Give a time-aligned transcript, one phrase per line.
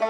[0.00, 0.08] Mời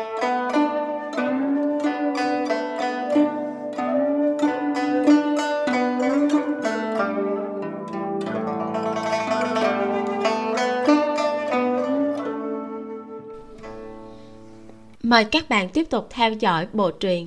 [15.24, 17.26] các bạn tiếp tục theo dõi bộ truyện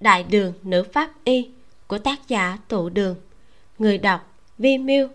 [0.00, 1.48] Đại đường nữ pháp y
[1.86, 3.16] của tác giả Tụ Đường.
[3.78, 5.08] Người đọc Vi Miu.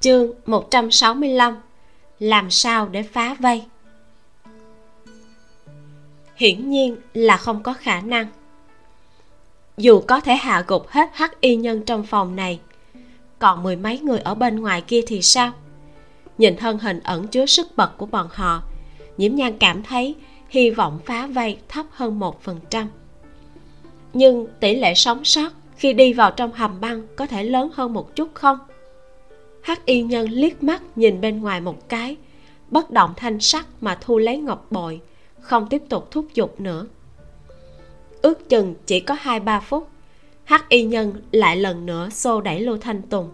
[0.00, 1.56] Chương 165
[2.18, 3.64] Làm sao để phá vây?
[6.38, 8.26] Hiển nhiên là không có khả năng.
[9.76, 12.60] Dù có thể hạ gục hết hắc y nhân trong phòng này,
[13.38, 15.52] còn mười mấy người ở bên ngoài kia thì sao?
[16.38, 18.62] Nhìn thân hình ẩn chứa sức bật của bọn họ,
[19.16, 20.14] nhiễm nhan cảm thấy
[20.48, 22.88] hy vọng phá vây thấp hơn một phần trăm
[24.12, 27.92] nhưng tỷ lệ sống sót khi đi vào trong hầm băng có thể lớn hơn
[27.92, 28.58] một chút không
[29.62, 32.16] hắc y nhân liếc mắt nhìn bên ngoài một cái
[32.70, 35.00] bất động thanh sắc mà thu lấy ngọc bội
[35.48, 36.86] không tiếp tục thúc giục nữa.
[38.22, 39.88] Ước chừng chỉ có hai ba phút
[40.44, 43.30] hắc y nhân lại lần nữa xô đẩy lưu thanh tùng.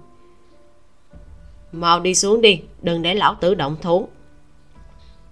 [1.72, 4.08] Mau đi xuống đi đừng để lão tử động thủ.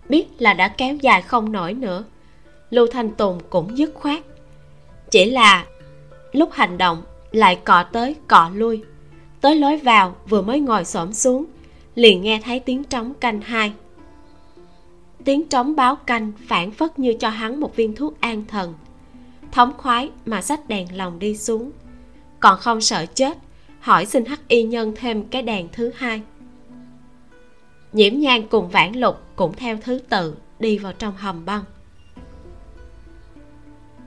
[0.08, 2.04] Biết là đã kéo dài không nổi nữa
[2.70, 4.22] lưu thanh tùng cũng dứt khoát.
[5.10, 5.66] Chỉ là
[6.32, 7.02] lúc hành động
[7.32, 8.82] lại cọ tới cọ lui
[9.40, 11.44] tới lối vào vừa mới ngồi xổm xuống
[11.94, 13.72] liền nghe thấy tiếng trống canh hai
[15.24, 18.74] tiếng trống báo canh phản phất như cho hắn một viên thuốc an thần.
[19.52, 21.70] Thống khoái mà xách đèn lòng đi xuống.
[22.40, 23.38] Còn không sợ chết,
[23.80, 26.22] hỏi xin hắc y nhân thêm cái đèn thứ hai.
[27.92, 31.64] Nhiễm nhan cùng vãn lục cũng theo thứ tự đi vào trong hầm băng.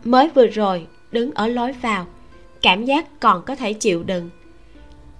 [0.03, 2.07] Mới vừa rồi, đứng ở lối vào,
[2.61, 4.29] cảm giác còn có thể chịu đựng.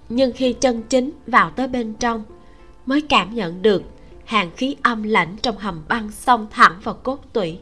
[0.09, 2.23] Nhưng khi chân chính vào tới bên trong,
[2.85, 3.83] mới cảm nhận được
[4.26, 7.59] hàng khí âm lãnh trong hầm băng xông thẳng vào cốt tủy.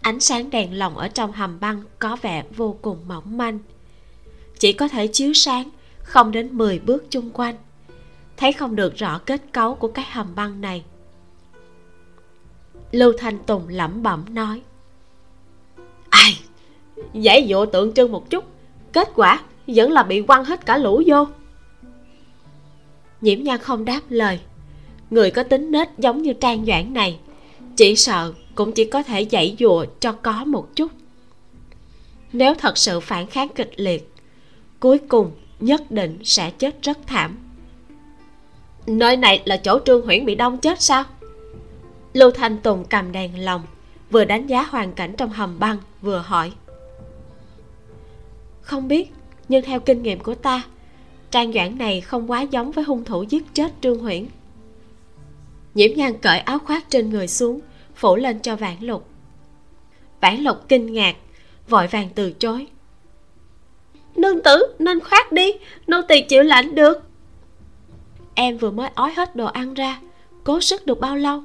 [0.00, 3.58] Ánh sáng đèn lồng ở trong hầm băng có vẻ vô cùng mỏng manh.
[4.58, 5.70] Chỉ có thể chiếu sáng,
[6.02, 7.54] không đến 10 bước chung quanh.
[8.36, 10.84] Thấy không được rõ kết cấu của cái hầm băng này.
[12.90, 14.62] Lưu thanh tùng lẩm bẩm nói,
[16.10, 16.38] ai
[17.12, 18.44] giải dụ tượng trưng một chút,
[18.92, 21.26] kết quả vẫn là bị quăng hết cả lũ vô.
[23.20, 24.40] Nhiễm nhan không đáp lời
[25.12, 27.18] người có tính nết giống như trang doãn này,
[27.76, 30.92] chỉ sợ cũng chỉ có thể dãy dụa cho có một chút.
[32.32, 34.12] Nếu thật sự phản kháng kịch liệt,
[34.80, 35.30] cuối cùng
[35.60, 37.38] nhất định sẽ chết rất thảm.
[38.86, 41.04] Nơi này là chỗ trương huyễn bị đông chết sao?
[42.12, 43.62] Lưu thanh tùng cầm đèn lồng,
[44.10, 46.52] vừa đánh giá hoàn cảnh trong hầm băng, vừa hỏi.
[48.60, 49.12] Không biết,
[49.48, 50.62] nhưng theo kinh nghiệm của ta,
[51.30, 54.26] trang doãn này không quá giống với hung thủ giết chết trương huyễn
[55.74, 57.60] nhiễm nhan cởi áo khoác trên người xuống
[57.94, 59.08] phủ lên cho vãn lục.
[60.20, 61.16] Vãn lục kinh ngạc
[61.68, 62.66] vội vàng từ chối.
[64.16, 65.52] Nương tử nên khoác đi
[65.86, 66.98] nô tỳ chịu lạnh được.
[68.34, 70.00] Em vừa mới ói hết đồ ăn ra
[70.44, 71.42] cố sức được bao lâu?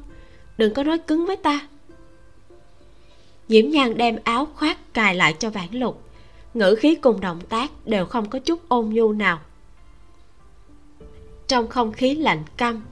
[0.58, 1.68] Đừng có nói cứng với ta.
[3.48, 6.04] Diễm nhan đem áo khoác cài lại cho vãn lục.
[6.54, 9.40] Ngữ khí cùng động tác đều không có chút ôn nhu nào.
[11.48, 12.84] Trong không khí lạnh căm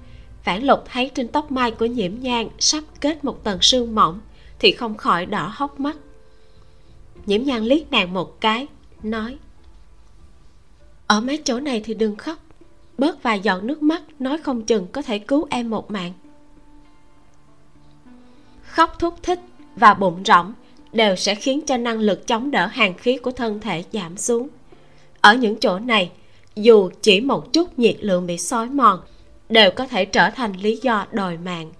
[0.45, 4.21] vãn lục thấy trên tóc mai của nhiễm nhan sắp kết một tầng sương mỏng
[4.59, 5.97] thì không khỏi đỏ hốc mắt.
[7.25, 8.67] Nhiễm nhan liếc nàng một cái,
[9.03, 9.37] nói,
[11.07, 12.39] ở mấy chỗ này thì đừng khóc,
[12.97, 16.13] bớt vài giọt nước mắt nói không chừng có thể cứu em một mạng.
[18.63, 19.39] Khóc thúc thích
[19.75, 20.53] và bụng rỗng
[20.93, 24.47] đều sẽ khiến cho năng lực chống đỡ hàng khí của thân thể giảm xuống.
[25.21, 26.11] Ở những chỗ này,
[26.55, 28.99] dù chỉ một chút nhiệt lượng bị xói mòn
[29.49, 31.71] đều có thể trở thành lý do đòi mạng.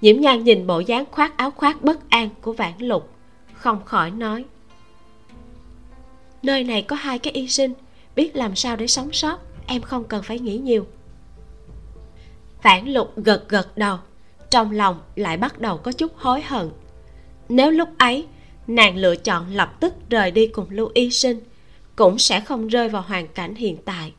[0.00, 3.10] Nhiễm nhan nhìn bộ dáng khoác áo khoác bất an của vãn lục,
[3.52, 4.44] không khỏi nói,
[6.42, 7.74] nơi này có hai cái y sinh,
[8.16, 10.86] biết làm sao để sống sót, em không cần phải nghĩ nhiều.
[12.62, 13.98] Vãn lục gật gật đầu,
[14.50, 16.70] trong lòng lại bắt đầu có chút hối hận.
[17.48, 18.26] Nếu lúc ấy,
[18.66, 21.40] nàng lựa chọn lập tức rời đi cùng lưu y sinh,
[21.96, 24.12] cũng sẽ không rơi vào hoàn cảnh hiện tại.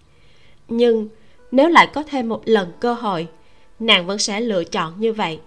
[0.68, 1.10] Nhưng
[1.52, 3.28] nếu lại có thêm một lần cơ hội,
[3.80, 5.40] nàng vẫn sẽ lựa chọn như vậy.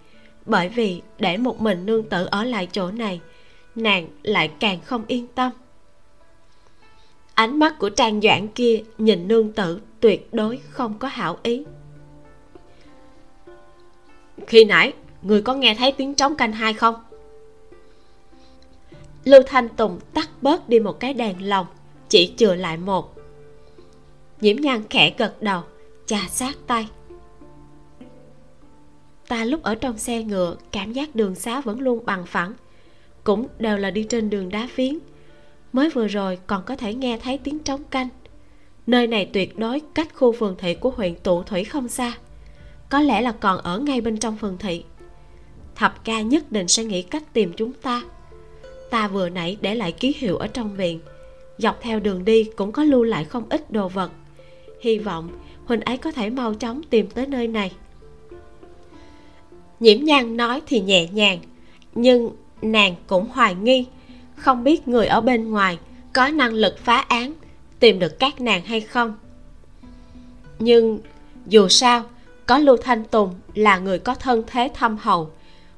[0.46, 3.20] Bởi vì để một mình nương tử ở lại chỗ này,
[3.74, 5.52] nàng lại càng không yên tâm.
[7.34, 11.64] Ánh mắt của trang doãn kia nhìn nương tử tuyệt đối không có hảo ý.
[14.46, 16.94] Khi nãy, người có nghe thấy tiếng trống canh hai không?
[19.24, 21.66] Lưu thanh tùng tắt bớt đi một cái đèn lồng,
[22.08, 23.14] chỉ chừa lại một.
[24.40, 25.62] Nhiễm nhan khẽ gật đầu
[26.06, 26.88] chà sát tay.
[29.28, 32.52] Ta lúc ở trong xe ngựa, cảm giác đường xá vẫn luôn bằng phẳng.
[33.24, 34.98] Cũng đều là đi trên đường đá phiến.
[35.72, 38.08] Mới vừa rồi còn có thể nghe thấy tiếng trống canh.
[38.86, 42.12] Nơi này tuyệt đối cách khu phường thị của huyện tụ thủy không xa.
[42.88, 44.84] Có lẽ là còn ở ngay bên trong phường thị.
[45.74, 48.02] Thập ca nhất định sẽ nghĩ cách tìm chúng ta.
[48.90, 51.00] Ta vừa nãy để lại ký hiệu ở trong viện
[51.58, 54.10] dọc theo đường đi cũng có lưu lại không ít đồ vật.
[54.80, 55.28] Hy vọng
[55.66, 57.72] huynh ấy có thể mau chóng tìm tới nơi này.
[59.80, 61.38] Nhiễm nhan nói thì nhẹ nhàng,
[61.94, 62.30] nhưng
[62.62, 63.86] nàng cũng hoài nghi,
[64.36, 65.78] không biết người ở bên ngoài
[66.12, 67.32] có năng lực phá án,
[67.80, 69.14] tìm được các nàng hay không.
[70.58, 70.98] Nhưng
[71.46, 72.04] dù sao,
[72.46, 75.30] có lưu thanh tùng là người có thân thế thâm hậu,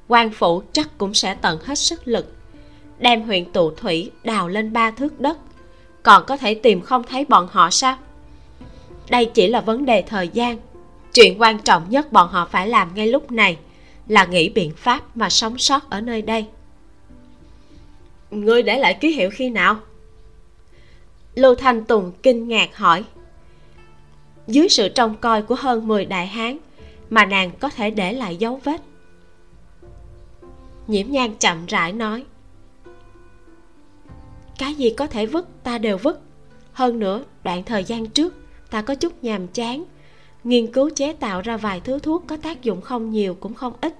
[0.07, 2.33] quan phủ chắc cũng sẽ tận hết sức lực,
[2.99, 5.37] đem huyện tụ thủy đào lên ba thước đất.
[6.03, 7.97] Còn có thể tìm không thấy bọn họ sao?
[9.09, 10.57] Đây chỉ là vấn đề thời gian.
[11.13, 13.57] Chuyện quan trọng nhất bọn họ phải làm ngay lúc này
[14.07, 16.45] là nghĩ biện pháp mà sống sót ở nơi đây.
[18.31, 19.79] Ngươi để lại ký hiệu khi nào?
[21.35, 23.03] Lưu thanh tùng kinh ngạc hỏi.
[24.47, 26.57] Dưới sự trông coi của hơn 10 đại hán
[27.09, 28.81] mà nàng có thể để lại dấu vết.
[30.87, 32.25] Nhiễm nhan chậm rãi nói.
[34.57, 36.19] Cái gì có thể vứt, ta đều vứt.
[36.73, 38.44] Hơn nữa, đoạn thời gian trước
[38.75, 39.83] ta có chút nhàm chán.
[40.43, 43.73] Nghiên cứu chế tạo ra vài thứ thuốc có tác dụng không nhiều cũng không
[43.81, 43.95] ít.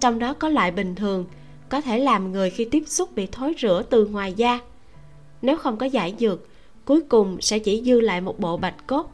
[0.00, 1.24] Trong đó có loại bình thường,
[1.68, 4.58] có thể làm người khi tiếp xúc bị thối rữa từ ngoài da.
[5.42, 6.48] Nếu không có giải dược,
[6.84, 9.10] cuối cùng sẽ chỉ dư lại một bộ bạch cốt.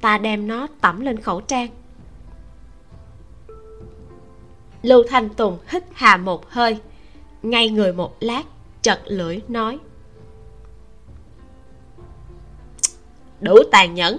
[0.00, 1.68] Ta đem nó tẩm lên khẩu trang.
[4.82, 6.78] Lưu thanh tùng hít hà một hơi,
[7.42, 8.42] ngay người một lát
[8.82, 9.78] chật lưỡi nói.
[13.44, 14.16] Đủ tàn nhẫn.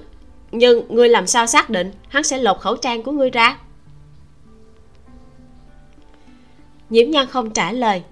[0.51, 3.57] Nhưng ngươi làm sao xác định hắn sẽ lột khẩu trang của ngươi ra?
[6.89, 8.03] Nhiễm nhan không trả lời.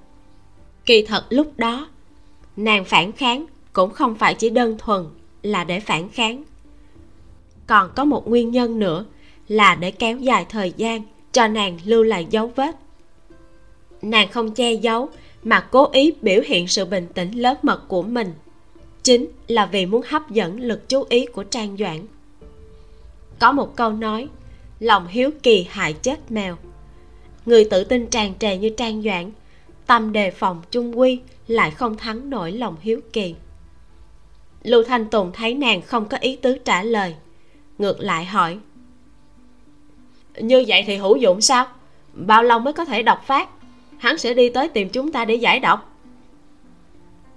[0.86, 1.88] Kỳ thật lúc đó,
[2.58, 5.06] nàng phản kháng cũng không phải chỉ đơn thuần
[5.44, 6.44] là để phản kháng.
[7.68, 9.06] Còn có một nguyên nhân nữa
[9.48, 11.02] là để kéo dài thời gian
[11.32, 12.76] cho nàng lưu lại dấu vết.
[14.02, 15.10] Nàng không che giấu
[15.44, 18.34] mà cố ý biểu hiện sự bình tĩnh lớn mật của mình
[19.04, 22.00] chính là vì muốn hấp dẫn lực chú ý của trang doãn.
[23.40, 24.28] Có một câu nói,
[24.80, 26.58] lòng hiếu kỳ hại chết mèo.
[27.46, 29.32] Người tự tin tràn trề như trang doãn,
[29.86, 33.36] tâm đề phòng trung quy lại không thắng nổi lòng hiếu kỳ.
[34.64, 37.16] Lưu thanh tùng thấy nàng không có ý tứ trả lời,
[37.78, 38.58] ngược lại hỏi,
[40.38, 41.66] như vậy thì hữu dụng sao?
[42.14, 43.50] Bao lâu mới có thể đọc phát?
[43.98, 46.00] Hắn sẽ đi tới tìm chúng ta để giải độc.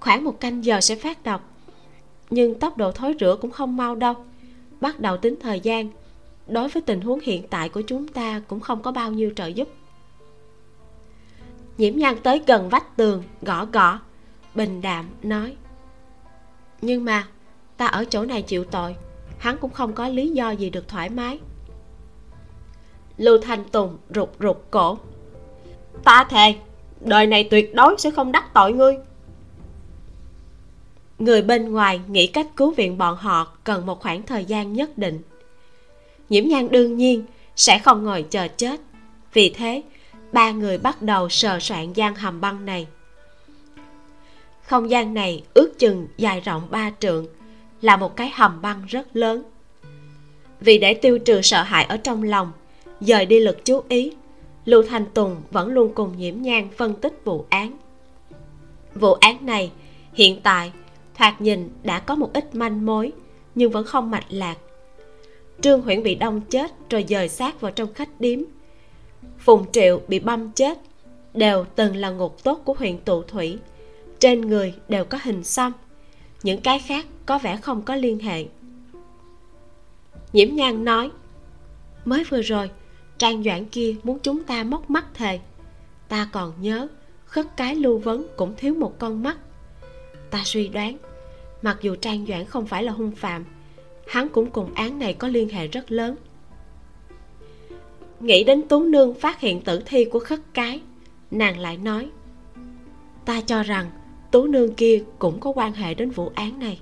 [0.01, 1.56] Khoảng một canh giờ sẽ phát đọc
[2.31, 4.15] nhưng tốc độ thối rữa cũng không mau đâu.
[4.81, 5.89] Bắt đầu tính thời gian,
[6.47, 9.47] đối với tình huống hiện tại của chúng ta cũng không có bao nhiêu trợ
[9.47, 9.69] giúp.
[11.79, 14.01] Nhiễm nhan tới gần vách tường, gõ gõ,
[14.55, 15.57] bình đạm nói,
[16.83, 17.29] nhưng mà,
[17.77, 18.97] ta ở chỗ này chịu tội,
[19.39, 21.39] hắn cũng không có lý do gì được thoải mái.
[23.17, 24.99] Lưu thanh tùng rụt rụt cổ,
[26.05, 26.55] ta thề,
[27.01, 28.97] đời này tuyệt đối sẽ không đắc tội ngươi
[31.19, 34.99] người bên ngoài nghĩ cách cứu viện bọn họ cần một khoảng thời gian nhất
[34.99, 35.23] định.
[36.29, 37.25] Nhiễm nhan đương nhiên
[37.57, 38.81] sẽ không ngồi chờ chết.
[39.33, 39.83] Vì thế,
[40.33, 42.87] ba người bắt đầu sờ soạn gian hầm băng này.
[44.63, 47.27] Không gian này ước chừng dài rộng ba trượng,
[47.81, 49.43] là một cái hầm băng rất lớn.
[50.61, 52.53] Vì để tiêu trừ sợ hãi ở trong lòng,
[53.01, 54.13] dời đi lực chú ý,
[54.65, 57.77] lưu thanh tùng vẫn luôn cùng nhiễm nhan phân tích vụ án.
[58.95, 59.73] Vụ án này
[60.15, 60.73] hiện tại
[61.19, 63.13] thoạt nhìn đã có một ít manh mối,
[63.55, 64.59] nhưng vẫn không mạch lạc.
[65.61, 68.39] Trương huyễn bị đông chết rồi dời xác vào trong khách điếm.
[69.39, 70.79] Phùng triệu bị băm chết,
[71.35, 73.59] đều từng là ngục tốt của huyện tụ thủy.
[74.19, 75.73] Trên người đều có hình xăm,
[76.43, 78.47] những cái khác có vẻ không có liên hệ.
[80.33, 81.11] Nhiễm nhan nói,
[82.05, 82.71] mới vừa rồi,
[83.19, 85.41] trang doãn kia muốn chúng ta móc mắt thề.
[86.09, 86.89] Ta còn nhớ,
[87.25, 89.39] khất cái lưu vấn cũng thiếu một con mắt
[90.31, 90.97] ta suy đoán,
[91.63, 93.45] mặc dù trang doãn không phải là hung phạm,
[94.09, 96.17] hắn cũng cùng án này có liên hệ rất lớn.
[98.21, 100.81] Nghĩ đến tú nương phát hiện tử thi của khất cái,
[101.31, 102.11] nàng lại nói,
[103.25, 103.91] ta cho rằng
[104.31, 106.81] tú nương kia cũng có quan hệ đến vụ án này.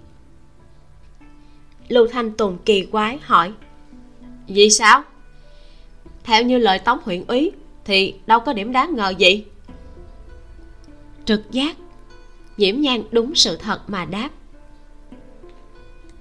[1.89, 3.53] Lưu thanh tùng kỳ quái hỏi,
[4.47, 5.03] vì sao?
[6.25, 7.53] Theo như lời tống huyện úy
[7.85, 9.45] thì đâu có điểm đáng ngờ gì?
[11.25, 11.77] Trực giác
[12.57, 14.29] nhiễm nhan đúng sự thật mà đáp.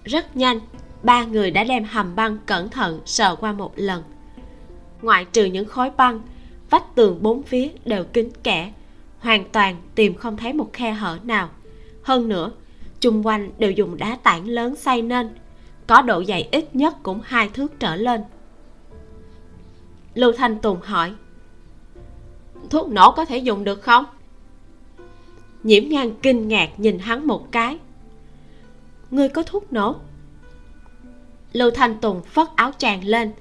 [0.04, 0.60] Rất nhanh,
[1.04, 4.04] ba người đã đem hầm băng cẩn thận sờ qua một lần.
[5.02, 6.22] Ngoại trừ những khối băng,
[6.70, 8.74] vách tường bốn phía đều kín kẽ,
[9.20, 11.50] hoàn toàn tìm không thấy một khe hở nào.
[12.04, 12.52] Hơn nữa,
[13.00, 15.30] chung quanh đều dùng đá tảng lớn xây nên,
[15.88, 18.22] có độ dày ít nhất cũng hai thước trở lên.
[20.13, 21.13] Lưu thanh tùng hỏi,
[22.70, 24.06] thuốc nổ có thể dùng được không?
[25.63, 27.77] Nhiễm nhan kinh ngạc nhìn hắn một cái.
[29.12, 29.96] Ngươi có thuốc nổ?
[31.53, 33.32] Lưu thanh tùng phất áo tràng lên,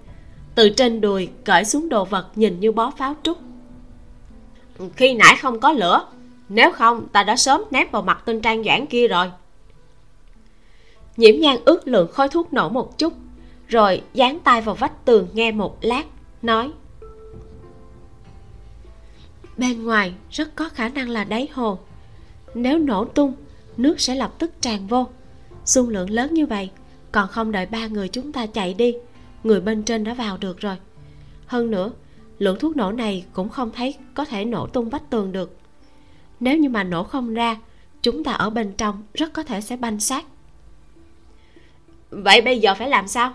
[0.54, 3.38] từ trên đùi cởi xuống đồ vật nhìn như bó pháo trúc.
[4.96, 6.06] Khi nãy không có lửa,
[6.48, 9.30] nếu không ta đã sớm ném vào mặt tên trang doãn kia rồi.
[11.16, 13.12] Nhiễm nhan ước lượng khói thuốc nổ một chút,
[13.68, 16.04] rồi dán tay vào vách tường nghe một lát,
[16.42, 16.72] nói.
[19.56, 21.78] Bên ngoài rất có khả năng là đáy hồ
[22.54, 23.34] nếu nổ tung
[23.76, 25.06] nước sẽ lập tức tràn vô.
[25.64, 26.70] Xung lượng lớn như vậy
[27.12, 28.94] còn không đợi ba người chúng ta chạy đi
[29.44, 30.76] người bên trên đã vào được rồi.
[31.46, 31.90] Hơn nữa
[32.38, 35.56] lượng thuốc nổ này cũng không thấy có thể nổ tung vách tường được.
[36.40, 37.56] Nếu như mà nổ không ra
[38.02, 40.24] chúng ta ở bên trong rất có thể sẽ banh xác.
[42.10, 43.34] Vậy bây giờ phải làm sao?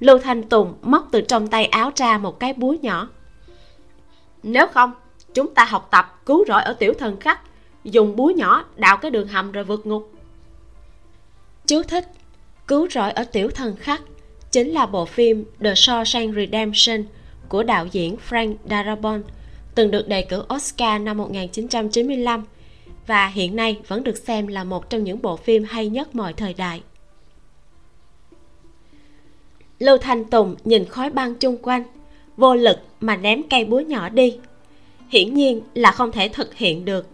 [0.00, 3.08] Lưu thanh tùng móc từ trong tay áo ra một cái búa nhỏ.
[4.42, 4.92] Nếu không
[5.34, 7.40] chúng ta học tập cứu rỗi ở tiểu thần khắc
[7.90, 10.10] dùng búa nhỏ đào cái đường hầm rồi vượt ngục
[11.66, 12.08] chú thích
[12.66, 14.02] cứu rỗi ở tiểu thần khắc
[14.50, 17.04] chính là bộ phim The Shawshank Redemption
[17.48, 19.24] của đạo diễn Frank Darabont
[19.74, 22.44] từng được đề cử Oscar năm 1995
[23.06, 26.32] và hiện nay vẫn được xem là một trong những bộ phim hay nhất mọi
[26.32, 26.82] thời đại.
[29.78, 31.82] Lưu Thanh Tùng nhìn khói băng chung quanh,
[32.36, 34.38] vô lực mà ném cây búa nhỏ đi.
[35.08, 37.06] Hiển nhiên là không thể thực hiện được.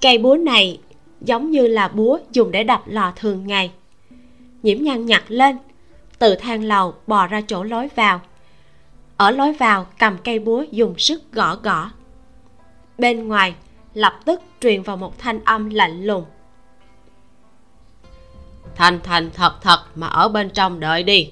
[0.00, 0.80] Cây búa này
[1.20, 3.72] giống như là búa dùng để đập lò thường ngày.
[4.62, 5.58] Nhiễm nhăn nhặt lên,
[6.18, 8.20] từ thang lầu bò ra chỗ lối vào.
[9.16, 11.90] Ở lối vào cầm cây búa dùng sức gõ gõ.
[12.98, 13.54] Bên ngoài
[13.94, 16.24] lập tức truyền vào một thanh âm lạnh lùng
[18.74, 21.30] thành thành thật thật mà ở bên trong đợi đi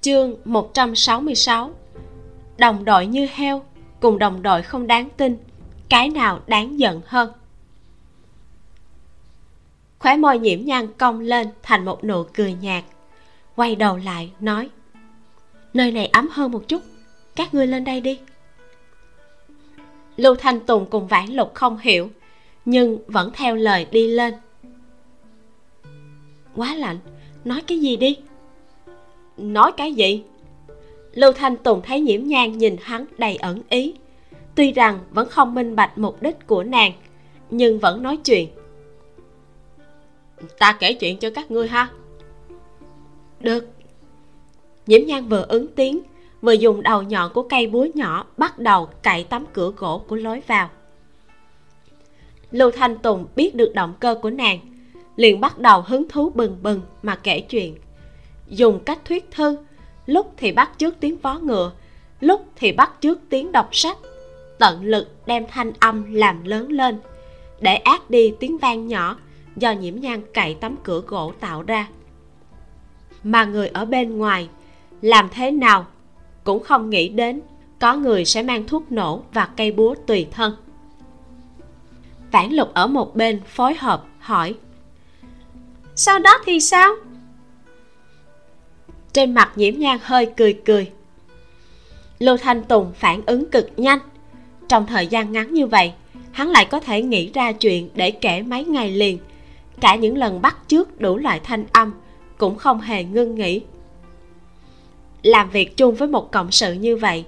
[0.00, 1.70] chương 166
[2.58, 3.62] đồng đội như heo
[4.00, 5.36] cùng đồng đội không đáng tin
[5.92, 7.32] cái nào đáng giận hơn.
[9.98, 12.84] Khóe môi nhiễm nhan cong lên thành một nụ cười nhạt.
[13.56, 14.70] Quay đầu lại, nói,
[15.74, 16.82] nơi này ấm hơn một chút,
[17.36, 18.18] các ngươi lên đây đi.
[20.16, 22.10] Lưu thanh tùng cùng vãn lục không hiểu,
[22.64, 24.34] nhưng vẫn theo lời đi lên.
[26.56, 26.98] Quá lạnh,
[27.44, 28.16] nói cái gì đi?
[29.36, 30.24] Nói cái gì?
[31.14, 33.94] Lưu thanh tùng thấy nhiễm nhang nhìn hắn đầy ẩn ý
[34.54, 36.92] tuy rằng vẫn không minh bạch mục đích của nàng
[37.50, 38.48] nhưng vẫn nói chuyện.
[40.58, 41.88] Ta kể chuyện cho các ngươi ha.
[43.40, 43.68] Được.
[44.86, 46.02] Nhiễm nhang vừa ứng tiếng
[46.42, 50.16] vừa dùng đầu nhọn của cây búa nhỏ bắt đầu cạy tấm cửa gỗ của
[50.16, 50.70] lối vào.
[52.50, 54.58] Lưu thanh tùng biết được động cơ của nàng
[55.16, 57.76] liền bắt đầu hứng thú bừng bừng mà kể chuyện.
[58.48, 59.56] Dùng cách thuyết thư
[60.06, 61.72] lúc thì bắt trước tiếng vó ngựa
[62.20, 63.98] lúc thì bắt trước tiếng đọc sách
[64.58, 66.98] tận lực đem thanh âm làm lớn lên,
[67.60, 69.16] để át đi tiếng vang nhỏ
[69.56, 71.88] do nhiễm nhan cậy tấm cửa gỗ tạo ra.
[73.24, 74.48] Mà người ở bên ngoài
[75.00, 75.86] làm thế nào
[76.44, 77.40] cũng không nghĩ đến
[77.78, 80.56] có người sẽ mang thuốc nổ và cây búa tùy thân.
[82.32, 84.54] Vãn lục ở một bên phối hợp hỏi,
[85.94, 86.94] sau đó thì sao?
[89.12, 90.92] Trên mặt nhiễm nhan hơi cười cười.
[92.18, 93.98] Lưu thanh tùng phản ứng cực nhanh
[94.72, 95.92] trong thời gian ngắn như vậy,
[96.30, 99.18] hắn lại có thể nghĩ ra chuyện để kể mấy ngày liền.
[99.80, 101.92] Cả những lần bắt trước đủ loại thanh âm
[102.38, 103.62] cũng không hề ngưng nghỉ.
[105.22, 107.24] Làm việc chung với một cộng sự như vậy,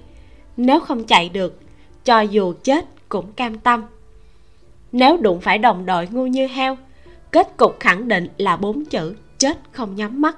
[0.57, 1.59] nếu không chạy được,
[2.05, 3.83] cho dù chết cũng cam tâm.
[4.91, 6.77] Nếu đụng phải đồng đội ngu như heo,
[7.31, 10.37] kết cục khẳng định là bốn chữ chết không nhắm mắt.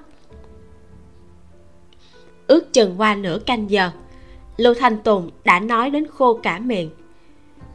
[2.48, 3.92] Ước chừng qua nửa canh giờ
[4.58, 6.90] lưu thanh tùng đã nói đến khô cả miệng.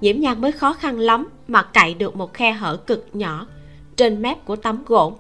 [0.01, 3.47] Nhiễm nhan mới khó khăn lắm mà cậy được một khe hở cực nhỏ
[3.97, 5.13] trên mép của tấm gỗ.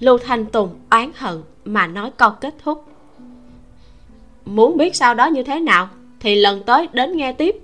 [0.00, 2.84] Lưu thanh tùng oán hận mà nói câu kết thúc.
[4.44, 5.88] Muốn biết sau đó như thế nào
[6.20, 7.56] thì lần tới đến nghe tiếp.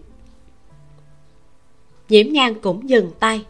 [2.08, 3.44] Nhiễm nhan cũng dừng tay,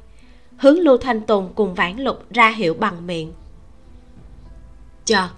[0.56, 3.32] hướng lưu thanh tùng cùng vãn lục ra hiệu bằng miệng.
[5.04, 5.28] Chờ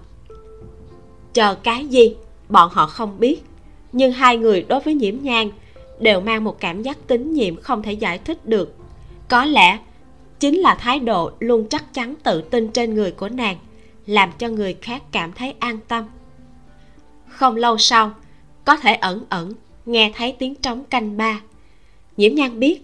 [1.33, 2.15] chờ cái gì?
[2.49, 3.43] Bọn họ không biết.
[3.91, 5.51] Nhưng hai người đối với nhiễm nhang
[5.99, 8.75] đều mang một cảm giác tín nhiệm không thể giải thích được.
[9.27, 9.79] Có lẽ
[10.39, 13.57] chính là thái độ luôn chắc chắn tự tin trên người của nàng,
[14.05, 16.05] làm cho người khác cảm thấy an tâm.
[17.27, 18.11] Không lâu sau,
[18.65, 19.53] có thể ẩn ẩn
[19.85, 21.41] nghe thấy tiếng trống canh ba.
[22.17, 22.81] Nhiễm nhan biết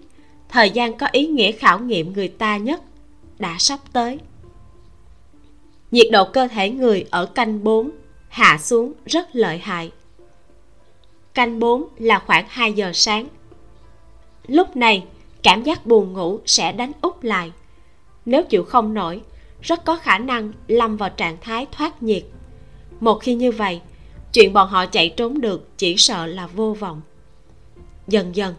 [0.49, 2.81] thời gian có ý nghĩa khảo nghiệm người ta nhất
[3.39, 4.19] đã sắp tới.
[5.91, 7.91] Nhiệt độ cơ thể người ở canh 4
[8.31, 9.91] hạ xuống rất lợi hại.
[11.33, 13.27] Canh 4 là khoảng 2 giờ sáng.
[14.47, 15.05] Lúc này,
[15.43, 17.51] cảm giác buồn ngủ sẽ đánh úp lại.
[18.25, 19.21] Nếu chịu không nổi,
[19.61, 22.23] rất có khả năng lâm vào trạng thái thoát nhiệt.
[22.99, 23.81] Một khi như vậy,
[24.33, 27.01] chuyện bọn họ chạy trốn được chỉ sợ là vô vọng.
[28.07, 28.55] Dần dần,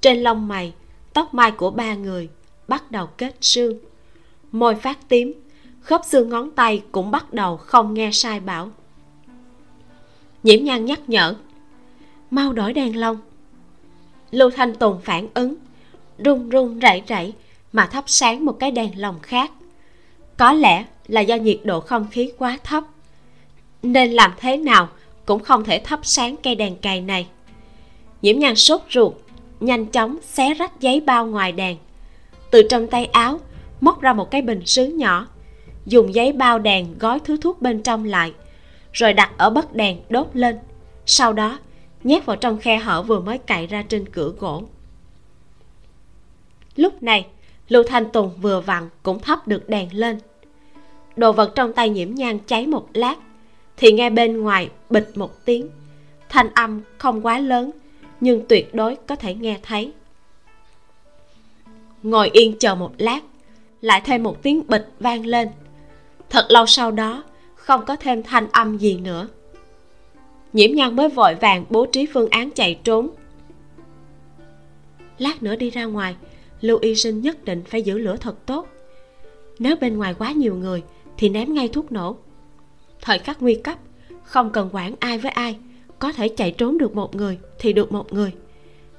[0.00, 0.72] trên lông mày,
[1.12, 2.28] tóc mai của ba người
[2.68, 3.78] bắt đầu kết sương
[4.52, 5.32] môi phát tím,
[5.80, 8.70] khớp xương ngón tay cũng bắt đầu không nghe sai bảo
[10.42, 11.34] nhiễm nhan nhắc nhở.
[12.30, 13.18] Mau đổi đèn lông
[14.32, 15.54] lưu thanh tùng phản ứng,
[16.18, 17.32] run run rẩy rẩy
[17.72, 19.50] mà thắp sáng một cái đèn lồng khác.
[20.36, 22.84] Có lẽ là do nhiệt độ không khí quá thấp,
[23.82, 24.88] nên làm thế nào
[25.26, 27.26] cũng không thể thắp sáng cây đèn cày này.
[28.22, 29.12] Nhiễm nhan sốt ruột,
[29.60, 31.76] nhanh chóng xé rách giấy bao ngoài đèn.
[32.50, 33.40] Từ trong tay áo,
[33.80, 35.26] móc ra một cái bình sứ nhỏ,
[35.86, 38.32] dùng giấy bao đèn gói thứ thuốc bên trong lại
[38.92, 40.58] rồi đặt ở bất đèn đốt lên.
[41.06, 41.58] Sau đó,
[42.04, 44.62] nhét vào trong khe hở vừa mới cạy ra trên cửa gỗ.
[46.76, 47.26] Lúc này,
[47.68, 50.18] lưu thanh tùng vừa vặn cũng thắp được đèn lên.
[51.16, 53.16] Đồ vật trong tay nhiễm nhang cháy một lát,
[53.76, 55.68] thì nghe bên ngoài bịch một tiếng.
[56.28, 57.70] Thanh âm không quá lớn,
[58.20, 59.92] nhưng tuyệt đối có thể nghe thấy.
[62.02, 63.20] Ngồi yên chờ một lát,
[63.80, 65.48] lại thêm một tiếng bịch vang lên.
[66.30, 67.24] Thật lâu sau đó
[67.62, 69.28] không có thêm thanh âm gì nữa.
[70.52, 73.10] Nhiễm nhan mới vội vàng bố trí phương án chạy trốn.
[75.18, 76.16] Lát nữa đi ra ngoài,
[76.60, 78.68] lưu y sinh nhất định phải giữ lửa thật tốt.
[79.58, 80.82] Nếu bên ngoài quá nhiều người,
[81.16, 82.16] thì ném ngay thuốc nổ.
[83.00, 83.78] Thời khắc nguy cấp,
[84.24, 85.58] không cần quản ai với ai,
[85.98, 88.32] có thể chạy trốn được một người thì được một người.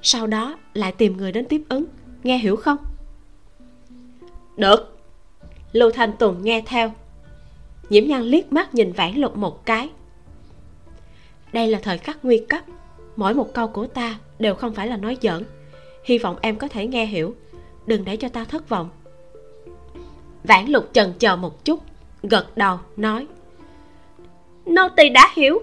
[0.02, 1.84] Sau đó lại tìm người đến tiếp ứng,
[2.22, 2.78] nghe hiểu không?
[4.56, 4.98] Được.
[5.72, 6.92] Lưu thanh tùng nghe theo
[7.90, 9.90] nhiễm nhan liếc mắt nhìn vãn lục một cái.
[11.52, 12.60] Đây là thời khắc nguy cấp.
[13.16, 15.44] Mỗi một câu của ta đều không phải là nói giỡn.
[16.04, 17.34] Hy vọng em có thể nghe hiểu.
[17.86, 18.90] Đừng để cho ta thất vọng.
[20.44, 21.80] Vãn lục chần chờ một chút
[22.22, 23.26] gật đầu nói.
[24.66, 25.58] Nô tỳ đã hiểu.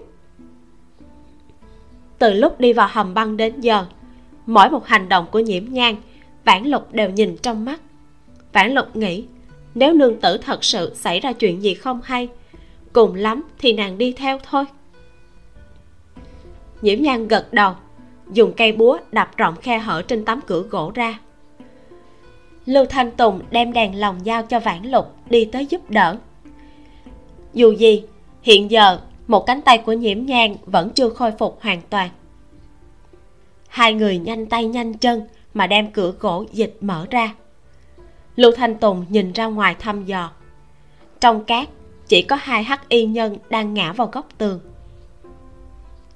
[2.18, 3.86] Từ lúc đi vào hầm băng đến giờ
[4.46, 5.96] mỗi một hành động của nhiễm Nhan,
[6.44, 7.80] vãn lục đều nhìn trong mắt.
[8.52, 9.24] Vãn lục nghĩ
[9.74, 12.28] nếu nương tử thật sự xảy ra chuyện gì không hay,
[12.92, 14.64] cùng lắm thì nàng đi theo thôi.
[16.82, 17.74] Nhiễm nhan gật đầu,
[18.32, 21.18] dùng cây búa đập rộng khe hở trên tấm cửa gỗ ra.
[22.66, 26.16] Lưu thanh tùng đem đèn lồng giao cho vãn lục đi tới giúp đỡ.
[27.54, 28.02] Dù gì,
[28.42, 32.10] hiện giờ một cánh tay của nhiễm nhang vẫn chưa khôi phục hoàn toàn.
[33.68, 35.22] Hai người nhanh tay nhanh chân
[35.54, 37.34] mà đem cửa gỗ dịch mở ra
[38.36, 40.30] lưu thanh tùng nhìn ra ngoài thăm dò.
[41.20, 41.68] Trong cát,
[42.08, 44.60] chỉ có hai hắc y nhân đang ngã vào góc tường.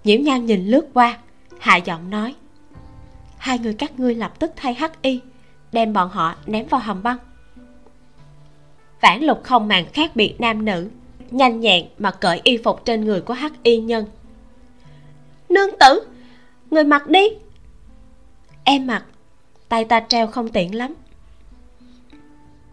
[0.04, 1.18] Nhiễm nhan nhìn lướt qua,
[1.58, 2.34] hạ giọng nói,
[3.36, 5.20] hai người các ngươi lập tức thay hắc y,
[5.72, 7.18] đem bọn họ ném vào hầm băng.
[9.00, 10.90] Vãn lục không màng khác biệt nam nữ,
[11.30, 14.04] nhanh nhẹn mà cởi y phục trên người của hắc y nhân.
[15.48, 16.06] Nương tử,
[16.70, 17.28] người mặc đi.
[18.64, 19.04] Em mặc,
[19.68, 20.94] tay ta treo không tiện lắm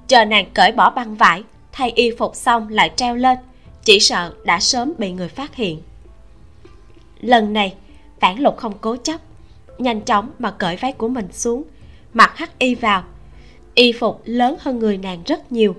[0.08, 3.38] chờ nàng cởi bỏ băng vải, thay y phục xong lại treo lên,
[3.84, 5.82] chỉ sợ đã sớm bị người phát hiện.
[7.20, 7.76] Lần này,
[8.20, 9.22] phản lục không cố chấp,
[9.78, 11.64] nhanh chóng mà cởi váy của mình xuống,
[12.14, 13.04] mặc hắc y vào.
[13.76, 15.76] Y phục lớn hơn người nàng rất nhiều,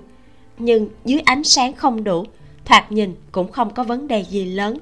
[0.57, 2.25] nhưng dưới ánh sáng không đủ,
[2.65, 4.77] thoạt nhìn cũng không có vấn đề gì lớn.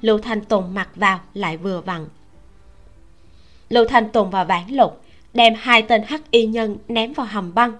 [0.00, 2.06] Lưu thanh tùng mặc vào lại vừa vặn.
[3.68, 5.00] Lưu thanh tùng và vãn lục
[5.34, 7.72] đem hai tên hắc y nhân ném vào hầm băng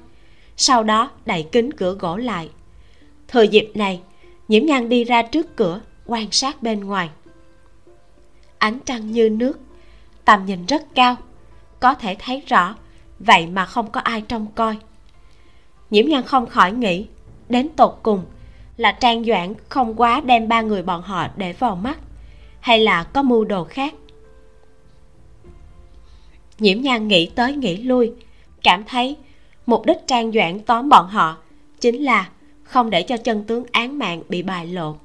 [0.56, 2.50] sau đó đẩy kính cửa gỗ lại.
[3.28, 4.00] Thời dịp này
[4.48, 7.10] nhiễm nhan đi ra trước cửa, quan sát bên ngoài.
[8.58, 9.60] Ánh trăng như nước,
[10.24, 11.16] tầm nhìn rất cao.
[11.80, 12.74] Có thể thấy rõ,
[13.18, 14.76] vậy mà không có ai trông coi.
[15.90, 17.06] Nhiễm nhan không khỏi nghĩ,
[17.48, 18.24] đến tột cùng
[18.76, 21.98] là trang doãn không quá đem ba người bọn họ để vào mắt,
[22.60, 23.94] hay là có mưu đồ khác?
[26.58, 28.12] Nhiễm nhan nghĩ tới nghĩ lui,
[28.62, 29.16] cảm thấy
[29.66, 31.36] mục đích trang doãn tóm bọn họ
[31.80, 32.28] chính là
[32.62, 34.96] không để cho chân tướng án mạng bị bại lộ.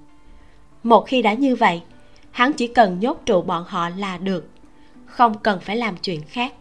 [0.83, 1.81] Một khi đã như vậy,
[2.31, 4.49] hắn chỉ cần nhốt trụ bọn họ là được,
[5.05, 6.53] không cần phải làm chuyện khác.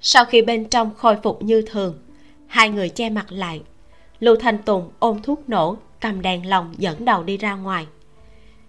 [0.00, 1.98] Sau khi bên trong khôi phục như thường,
[2.46, 3.62] hai người che mặt lại,
[4.20, 7.86] lưu thanh tùng ôm thuốc nổ, cầm đèn lồng dẫn đầu đi ra ngoài.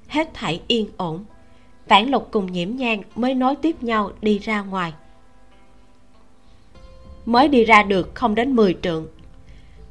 [0.07, 1.25] Hết thảy yên ổn,
[1.87, 4.93] vãn lục cùng nhiễm nhang mới nối tiếp nhau đi ra ngoài
[7.29, 9.07] mới đi ra được không đến 10 trượng.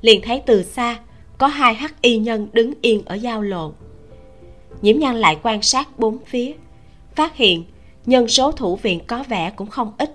[0.01, 0.99] Liền thấy từ xa,
[1.39, 3.73] có hai hắc y nhân đứng yên ở giao lộ.
[4.83, 6.53] Nhiễm nhan lại quan sát bốn phía,
[7.15, 7.65] phát hiện
[8.07, 10.15] nhân số thủ viện có vẻ cũng không ít.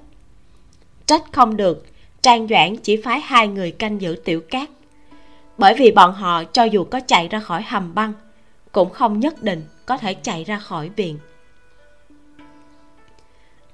[1.05, 1.85] Trách không được,
[2.21, 4.69] trang doãn chỉ phái hai người canh giữ tiểu cát.
[5.57, 8.13] Bởi vì bọn họ cho dù có chạy ra khỏi hầm băng,
[8.71, 11.17] cũng không nhất định có thể chạy ra khỏi viện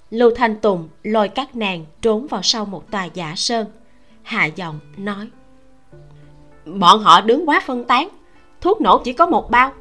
[0.10, 3.68] lưu thanh tùng lôi các nàng trốn vào sau một tòa giả sơn.
[4.24, 5.30] Hạ giọng nói,
[6.66, 8.10] bọn họ đứng quá phân tán,
[8.62, 9.74] thuốc nổ chỉ có một bao,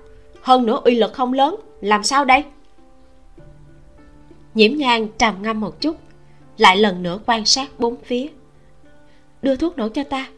[0.43, 2.45] hơn nữa uy lực không lớn, làm sao đây?
[4.55, 5.97] Nhiễm nhang trầm ngâm một chút,
[6.57, 8.27] lại lần nữa quan sát bốn phía.
[9.43, 10.29] Đưa thuốc nổ cho ta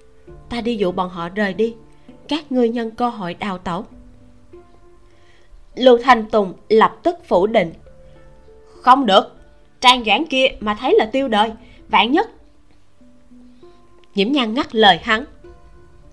[0.51, 1.75] ta đi dụ bọn họ rời đi,
[2.29, 3.85] các ngươi nhân cơ hội đào tẩu.
[5.75, 7.73] Lưu thanh tùng lập tức phủ định,
[8.83, 9.40] không được
[9.81, 11.51] trang doãn kia mà thấy là tiêu đời,
[11.89, 12.31] vạn nhất.
[14.15, 15.25] Nhiễm nhan ngắt lời hắn.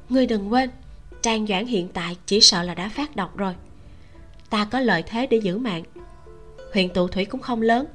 [0.09, 0.69] Ngươi đừng quên,
[1.21, 3.53] trang doãn hiện tại chỉ sợ là đã phát độc rồi.
[4.49, 5.83] Ta có lợi thế để giữ mạng.
[6.73, 7.85] Huyện tụ thủy cũng không lớn.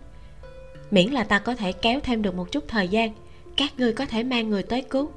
[0.90, 3.12] Miễn là ta có thể kéo thêm được một chút thời gian,
[3.56, 5.10] các ngươi có thể mang người tới cứu.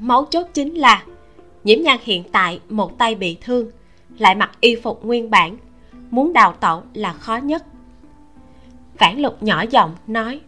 [0.00, 1.04] Mấu chốt chính là
[1.64, 3.70] nhiễm nhan hiện tại một tay bị thương,
[4.18, 5.56] lại mặc y phục nguyên bản,
[6.10, 7.64] muốn đào tẩu là khó nhất
[8.98, 10.40] phản lục nhỏ giọng nói,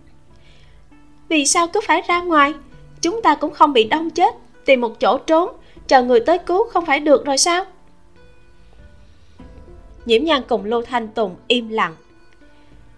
[1.29, 2.55] vì sao cứ phải ra ngoài?
[3.01, 4.35] Chúng ta cũng không bị đông chết,
[4.65, 5.53] tìm một chỗ trốn,
[5.89, 7.65] chờ người tới cứu không phải được rồi sao?
[10.07, 11.95] Nhiễm nhan cùng lưu thanh tùng im lặng.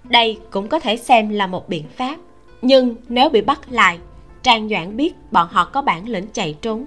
[0.04, 2.16] Đây cũng có thể xem là một biện pháp,
[2.62, 3.98] nhưng nếu bị bắt lại,
[4.42, 6.84] trang doãn biết bọn họ có bản lĩnh chạy trốn,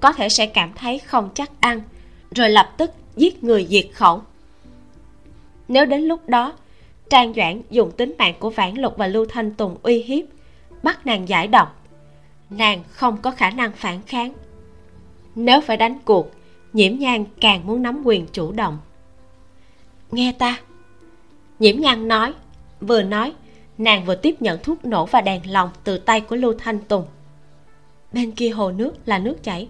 [0.00, 1.80] có thể sẽ cảm thấy không chắc ăn,
[2.30, 4.22] rồi lập tức giết người diệt khẩu.
[5.68, 6.52] Nếu đến lúc đó
[7.10, 10.24] trang doãn dùng tính mạng của vãn lục và lưu thanh tùng uy hiếp,
[10.82, 11.86] bắt nàng giải độc.
[12.50, 14.32] Nàng không có khả năng phản kháng.
[15.34, 16.30] Nếu phải đánh cuộc,
[16.72, 18.78] nhiễm nhan càng muốn nắm quyền chủ động.
[20.10, 20.60] Nghe ta.
[21.58, 22.32] Nhiễm nhan nói,
[22.80, 23.32] vừa nói,
[23.78, 27.04] nàng vừa tiếp nhận thuốc nổ và đèn lồng từ tay của lưu thanh tùng.
[28.12, 29.68] Bên kia hồ nước là nước chảy.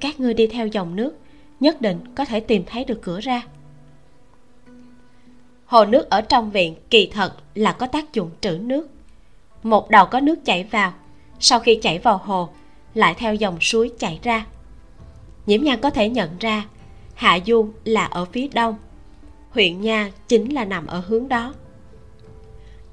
[0.00, 1.18] Các ngươi đi theo dòng nước,
[1.60, 3.42] nhất định có thể tìm thấy được cửa ra
[5.72, 8.88] hồ nước ở trong viện kỳ thật là có tác dụng trữ nước.
[9.62, 10.92] Một đầu có nước chảy vào,
[11.40, 12.48] sau khi chảy vào hồ,
[12.94, 14.46] lại theo dòng suối chảy ra.
[15.46, 16.64] Nhiễm nhan có thể nhận ra,
[17.14, 18.74] hạ du là ở phía đông,
[19.50, 21.54] huyện nha chính là nằm ở hướng đó.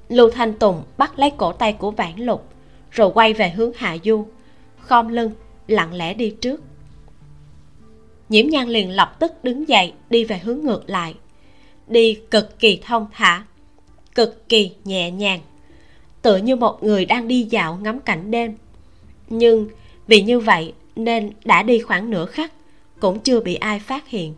[0.08, 2.48] Lưu thanh tùng bắt lấy cổ tay của vãn lục,
[2.90, 4.26] rồi quay về hướng hạ du
[4.80, 5.32] khom lưng,
[5.68, 6.62] lặng lẽ đi trước.
[8.28, 11.14] Nhiễm nhan liền lập tức đứng dậy, đi về hướng ngược lại
[11.90, 13.44] đi cực kỳ thông thả,
[14.14, 15.40] cực kỳ nhẹ nhàng.
[16.22, 18.54] Tựa như một người đang đi dạo ngắm cảnh đêm.
[19.28, 19.68] Nhưng
[20.06, 22.52] vì như vậy nên đã đi khoảng nửa khắc,
[23.00, 24.34] cũng chưa bị ai phát hiện.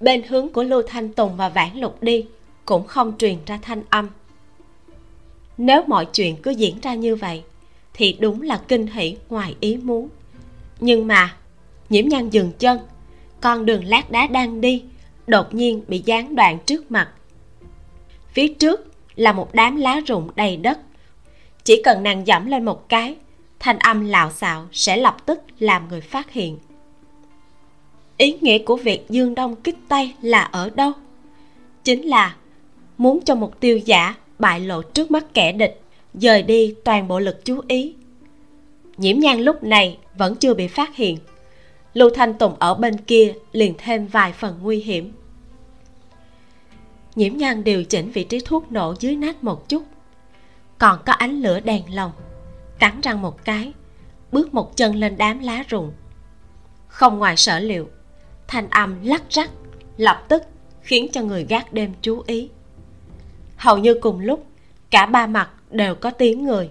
[0.00, 2.24] Bên hướng của lưu thanh tùng và vãn lục đi
[2.64, 4.08] cũng không truyền ra thanh âm.
[5.58, 7.42] Nếu mọi chuyện cứ diễn ra như vậy,
[7.94, 10.08] thì đúng là kinh hỉ ngoài ý muốn.
[10.80, 11.36] Nhưng mà,
[11.88, 12.78] nhiễm nhan dừng chân,
[13.40, 14.82] con đường lát đá đang đi
[15.26, 17.08] đột nhiên bị gián đoạn trước mặt.
[18.32, 20.78] Phía trước là một đám lá rụng đầy đất.
[21.64, 23.16] Chỉ cần nàng dẫm lên một cái,
[23.58, 26.58] thanh âm lạo xạo sẽ lập tức làm người phát hiện.
[28.16, 30.92] Ý nghĩa của việc dương đông kích tây là ở đâu?
[31.84, 32.36] Chính là
[32.98, 35.80] muốn cho mục tiêu giả bại lộ trước mắt kẻ địch,
[36.14, 37.94] dời đi toàn bộ lực chú ý.
[38.96, 41.18] Nhiễm nhan lúc này vẫn chưa bị phát hiện
[41.96, 45.12] lưu thanh tùng ở bên kia liền thêm vài phần nguy hiểm.
[47.14, 49.82] Nhiễm nhan điều chỉnh vị trí thuốc nổ dưới nát một chút.
[50.78, 52.12] Còn có ánh lửa đèn lồng,
[52.78, 53.72] cắn răng một cái,
[54.32, 55.92] bước một chân lên đám lá rụng.
[56.88, 57.88] Không ngoài sở liệu,
[58.48, 59.50] thanh âm lắc rắc,
[59.96, 60.42] lập tức
[60.82, 62.48] khiến cho người gác đêm chú ý.
[63.56, 64.46] Hầu như cùng lúc,
[64.90, 66.70] cả ba mặt đều có tiếng người.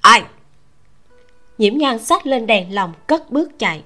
[0.00, 0.22] Ai?
[1.58, 3.82] Nhiễm nhan xách lên đèn lồng cất bước chạy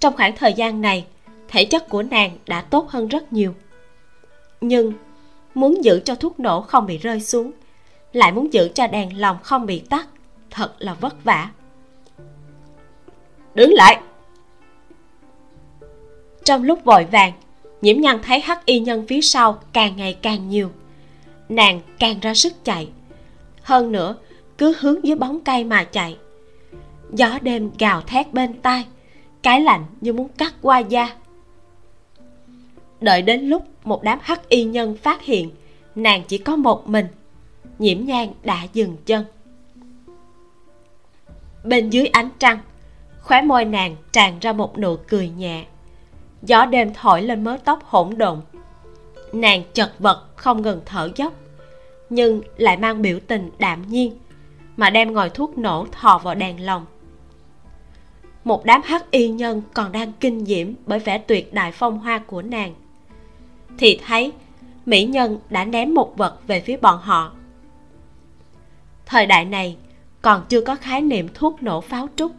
[0.00, 1.06] trong khoảng thời gian này,
[1.48, 3.54] thể chất của nàng đã tốt hơn rất nhiều.
[4.60, 4.92] Nhưng
[5.54, 7.52] muốn giữ cho thuốc nổ không bị rơi xuống,
[8.12, 10.08] lại muốn giữ cho đèn lồng không bị tắt,
[10.50, 11.50] thật là vất vả.
[13.54, 14.00] Đứng lại!
[16.44, 17.32] Trong lúc vội vàng,
[17.82, 20.70] nhiễm nhan thấy hắc y nhân phía sau càng ngày càng nhiều.
[21.48, 22.88] Nàng càng ra sức chạy.
[23.62, 24.16] Hơn nữa,
[24.58, 26.16] cứ hướng dưới bóng cây mà chạy.
[27.12, 28.84] Gió đêm gào thét bên tai
[29.42, 31.16] cái lạnh như muốn cắt qua da.
[33.00, 35.50] Đợi đến lúc một đám hắc y nhân phát hiện,
[35.94, 37.06] nàng chỉ có một mình,
[37.78, 39.24] nhiễm nhang đã dừng chân.
[41.64, 42.58] Bên dưới ánh trăng,
[43.20, 45.64] khóe môi nàng tràn ra một nụ cười nhẹ.
[46.42, 48.40] Gió đêm thổi lên mớ tóc hỗn độn.
[49.32, 51.32] Nàng chật vật, không ngừng thở dốc,
[52.10, 54.18] nhưng lại mang biểu tình đạm nhiên,
[54.76, 56.86] mà đem ngòi thuốc nổ thò vào đèn lồng
[58.44, 62.18] một đám hắc y nhân còn đang kinh diễm bởi vẻ tuyệt đại phong hoa
[62.18, 62.74] của nàng.
[63.78, 64.32] Thì thấy,
[64.86, 67.32] mỹ nhân đã ném một vật về phía bọn họ.
[69.06, 69.76] Thời đại này
[70.22, 72.32] còn chưa có khái niệm thuốc nổ pháo trúc.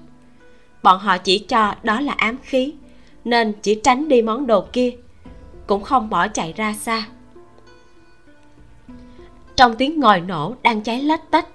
[0.84, 2.74] Bọn họ chỉ cho đó là ám khí,
[3.26, 4.92] nên chỉ tránh đi món đồ kia,
[5.68, 7.08] cũng không bỏ chạy ra xa.
[9.56, 11.48] Trong tiếng ngòi nổ đang cháy lách tách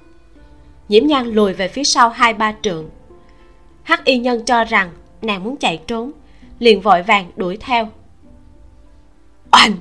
[0.89, 2.89] nhiễm nhan lùi về phía sau hai ba trượng
[3.87, 4.91] hắc y nhân cho rằng
[5.23, 6.13] nàng muốn chạy trốn,
[6.59, 7.89] liền vội vàng đuổi theo.
[9.53, 9.73] Oanh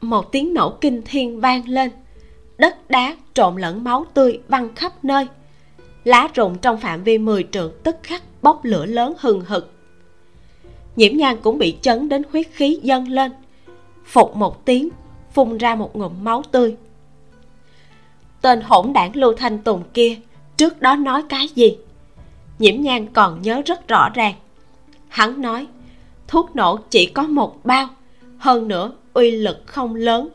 [0.00, 1.90] một tiếng nổ kinh thiên vang lên,
[2.58, 5.26] đất đá trộn lẫn máu tươi văng khắp nơi.
[6.04, 9.72] Lá rụng trong phạm vi 10 trượng tức khắc bốc lửa lớn hừng hực.
[10.96, 13.32] Nhiễm nhan cũng bị chấn đến huyết khí dâng lên.
[14.04, 14.88] Phục một tiếng,
[15.32, 16.76] phun ra một ngụm máu tươi.
[18.40, 20.16] Tên hỗn đảng lưu thanh tùng kia
[20.56, 21.76] trước đó nói cái gì?
[22.58, 24.34] Nhiễm nhan còn nhớ rất rõ ràng.
[25.08, 25.66] Hắn nói,
[26.28, 27.88] thuốc nổ chỉ có một bao,
[28.38, 30.28] hơn nữa uy lực không lớn.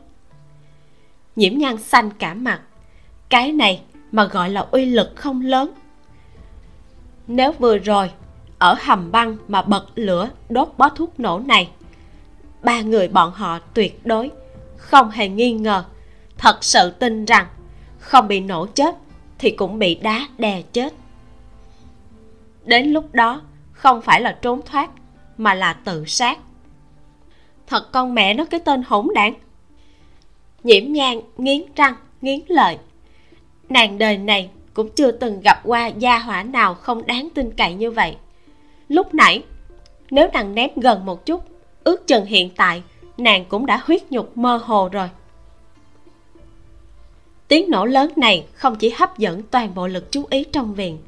[1.36, 2.60] Nhiễm nhan xanh cả mặt.
[3.28, 5.72] Cái này mà gọi là uy lực không lớn.
[7.26, 8.10] Nếu vừa rồi,
[8.58, 11.70] ở hầm băng mà bật lửa đốt bó thuốc nổ này,
[12.62, 14.30] ba người bọn họ tuyệt đối
[14.76, 15.84] không hề nghi ngờ.
[16.38, 17.46] Thật sự tin rằng,
[17.98, 18.96] không bị nổ chết
[19.38, 20.94] thì cũng bị đá đè chết
[22.68, 24.90] đến lúc đó, không phải là trốn thoát,
[25.38, 26.38] mà là tự sát.
[27.66, 29.34] Thật con mẹ nó cái tên hỗn đản.
[30.64, 32.78] Nhiễm nhang, nghiến răng, nghiến lợi.
[33.68, 37.74] Nàng đời này cũng chưa từng gặp qua gia hỏa nào không đáng tin cậy
[37.74, 38.16] như vậy.
[38.88, 39.42] Lúc nãy,
[40.10, 41.44] nếu nàng ném gần một chút,
[41.84, 42.82] ước chừng hiện tại,
[43.16, 45.08] nàng cũng đã huyết nhục mơ hồ rồi.
[47.48, 50.98] Tiếng nổ lớn này không chỉ hấp dẫn toàn bộ lực chú ý trong viện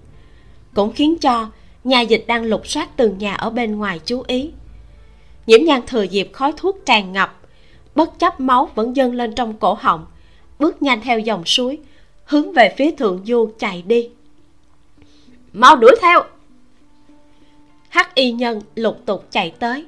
[0.75, 1.51] cũng khiến cho
[1.85, 4.51] nhà dịch đang lục soát từng nhà ở bên ngoài chú ý.
[5.47, 7.41] Nhiễm nhan thừa dịp khói thuốc tràn ngập,
[7.95, 10.07] bất chấp máu vẫn dâng lên trong cổ họng,
[10.59, 11.79] bước nhanh theo dòng suối,
[12.25, 14.09] hướng về phía thượng du chạy đi.
[15.53, 16.23] Mau đuổi theo!
[17.89, 19.85] Hắc y nhân lục tục chạy tới.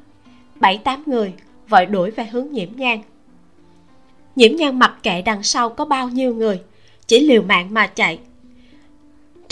[0.60, 1.32] Bảy tám người
[1.68, 2.98] vội đuổi về hướng nhiễm nhan.
[4.36, 6.60] Nhiễm nhan mặc kệ đằng sau có bao nhiêu người,
[7.06, 8.18] chỉ liều mạng mà chạy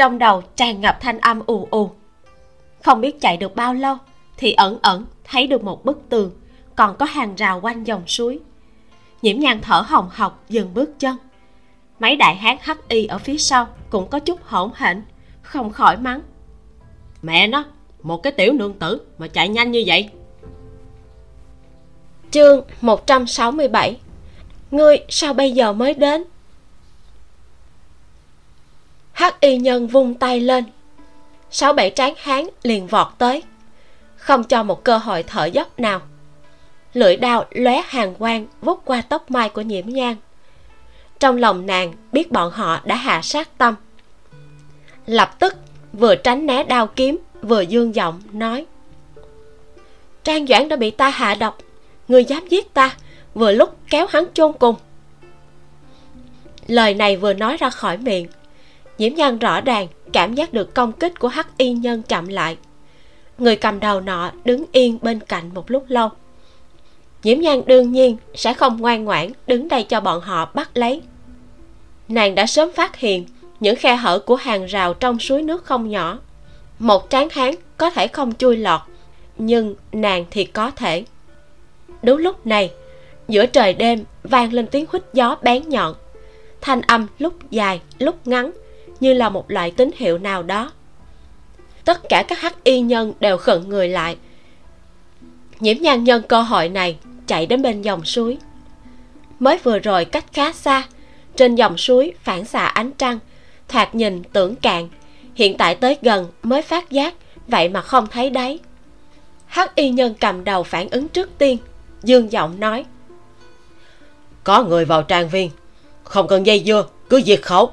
[0.01, 1.91] trong đầu tràn ngập thanh âm ù ù.
[2.85, 3.97] Không biết chạy được bao lâu
[4.37, 6.31] thì ẩn ẩn thấy được một bức tường,
[6.77, 8.39] còn có hàng rào quanh dòng suối.
[9.23, 11.17] Nhiễm nhan thở hồng hộc dừng bước chân.
[11.99, 15.03] Mấy đại hán hắc y ở phía sau cũng có chút hỗn hển,
[15.43, 16.21] không khỏi mắng.
[17.23, 17.65] Mẹ nó,
[18.03, 20.11] một cái tiểu nương tử mà chạy nhanh như vậy.
[22.31, 23.97] Chương 167
[24.71, 26.25] Ngươi sao bây giờ mới đến?
[29.21, 30.65] Hắc y nhân vung tay lên.
[31.51, 33.43] Sáu bảy tráng hán liền vọt tới.
[34.17, 36.01] Không cho một cơ hội thở dốc nào.
[36.93, 40.17] Lưỡi đao lóe hàng quang vút qua tóc mai của nhiễm nhang
[41.19, 43.75] trong lòng nàng biết bọn họ đã hạ sát tâm.
[45.07, 45.57] Lập tức,
[45.93, 48.67] vừa tránh né đao kiếm, vừa dương giọng nói.
[50.25, 51.59] Trang doãn đã bị ta hạ độc.
[52.09, 52.97] Người dám giết ta,
[53.35, 54.77] vừa lúc kéo hắn chôn cùng.
[56.67, 58.27] Lời này vừa nói ra khỏi miệng
[59.01, 62.57] nhiễm nhan rõ ràng cảm giác được công kích của hắc y nhân chậm lại.
[63.39, 66.09] Người cầm đầu nọ đứng yên bên cạnh một lúc lâu.
[67.23, 71.03] Nhiễm nhan đương nhiên sẽ không ngoan ngoãn đứng đây cho bọn họ bắt lấy.
[72.09, 73.27] Nàng đã sớm phát hiện
[73.61, 76.19] những khe hở của hàng rào trong suối nước không nhỏ.
[76.79, 78.81] Một tráng hán có thể không chui lọt,
[79.39, 81.05] nhưng nàng thì có thể.
[82.03, 82.71] Đúng lúc này,
[83.29, 85.95] giữa trời đêm vang lên tiếng huýt gió bén nhọn.
[86.61, 88.53] Thanh âm lúc dài, lúc ngắn
[89.01, 90.73] như là một loại tín hiệu nào đó.
[91.85, 94.17] Tất cả các hắc y nhân đều khẩn người lại.
[95.61, 98.39] Nhiễm nhan nhân cơ hội này chạy đến bên dòng suối.
[99.39, 100.89] Mới vừa rồi cách khá xa,
[101.37, 103.19] trên dòng suối phản xạ ánh trăng,
[103.69, 104.89] thoạt nhìn tưởng cạn,
[105.35, 107.15] hiện tại tới gần mới phát giác,
[107.47, 108.59] vậy mà không thấy đáy.
[109.47, 111.59] Hắc y nhân cầm đầu phản ứng trước tiên,
[112.03, 112.85] dương giọng nói,
[114.45, 115.51] có người vào trang viên,
[116.05, 117.73] không cần dây dưa, cứ diệt khẩu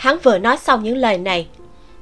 [0.00, 1.48] hắn vừa nói xong những lời này.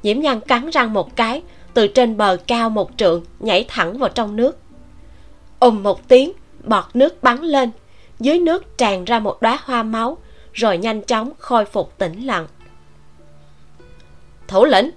[0.02, 1.42] Nhiễm nhan cắn răng một cái,
[1.74, 4.58] từ trên bờ cao một trượng, nhảy thẳng vào trong nước.
[5.60, 6.32] Ùm một tiếng,
[6.64, 7.70] bọt nước bắn lên.
[8.20, 10.18] Dưới nước tràn ra một đóa hoa máu,
[10.52, 12.46] rồi nhanh chóng khôi phục tĩnh lặng.
[14.48, 14.90] Thủ lĩnh!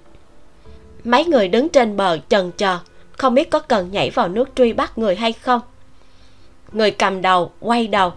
[1.04, 2.78] Mấy người đứng trên bờ chần chờ
[3.18, 5.60] không biết có cần nhảy vào nước truy bắt người hay không.
[6.72, 8.12] Người cầm đầu, quay đầu,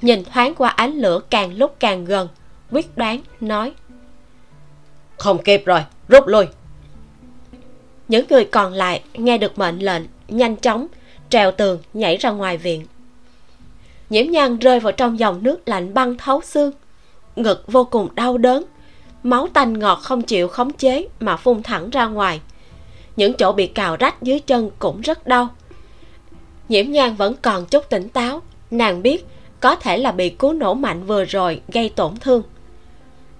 [0.00, 2.28] nhìn thoáng qua ánh lửa càng lúc càng gần,
[2.70, 3.72] quyết đoán, nói
[5.18, 6.46] không kịp rồi, rút lui.
[8.08, 10.86] Những người còn lại nghe được mệnh lệnh, nhanh chóng
[11.28, 12.86] trèo tường nhảy ra ngoài viện.
[14.10, 16.72] Nhiễm nhan rơi vào trong dòng nước lạnh băng thấu xương.
[17.36, 18.64] Ngực vô cùng đau đớn,
[19.22, 22.40] máu tanh ngọt không chịu khống chế mà phun thẳng ra ngoài.
[23.16, 25.48] Những chỗ bị cào rách dưới chân cũng rất đau.
[26.68, 29.26] Nhiễm nhan vẫn còn chút tỉnh táo, nàng biết
[29.60, 32.42] có thể là bị cú nổ mạnh vừa rồi gây tổn thương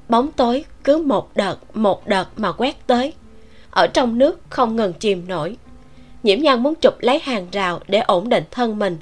[0.08, 3.12] bóng tối cứ một đợt một đợt mà quét tới.
[3.70, 5.56] Ở trong nước không ngừng chìm nổi.
[6.22, 8.98] Nhiễm nhan muốn chụp lấy hàng rào để ổn định thân mình.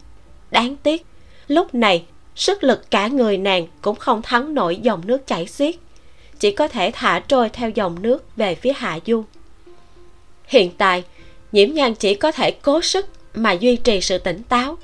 [0.51, 1.07] Đáng tiếc,
[1.49, 2.05] lúc này,
[2.37, 5.75] sức lực cả người nàng cũng không thắng nổi dòng nước chảy xiết.
[6.39, 9.25] Chỉ có thể thả trôi theo dòng nước về phía hạ du.
[10.47, 11.05] Hiện tại,
[11.53, 14.77] nhiễm nhan chỉ có thể cố sức mà duy trì sự tỉnh táo.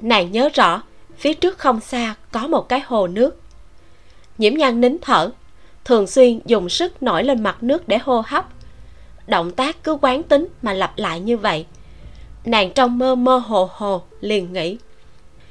[0.00, 0.82] Nàng nhớ rõ,
[1.18, 3.40] phía trước không xa có một cái hồ nước
[4.38, 5.30] nhiễm nhan nín thở,
[5.84, 8.48] thường xuyên dùng sức nổi lên mặt nước để hô hấp.
[9.26, 11.66] Động tác cứ quán tính mà lặp lại như vậy.
[12.44, 14.78] Nàng trong mơ mơ hồ hồ liền nghĩ,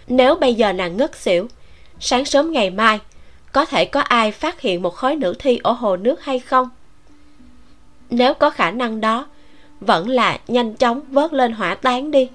[0.07, 1.47] nếu bây giờ nàng ngất xỉu,
[1.99, 2.99] sáng sớm ngày mai
[3.51, 6.69] có thể có ai phát hiện một khối nữ thi ở hồ nước hay không?
[8.09, 9.27] Nếu có khả năng đó,
[9.79, 12.29] vẫn là nhanh chóng vớt lên hỏa tán đi.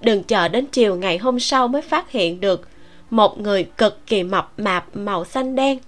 [0.00, 2.68] Đừng chờ đến chiều ngày hôm sau mới phát hiện được
[3.10, 5.78] một người cực kỳ mập mạp màu xanh đen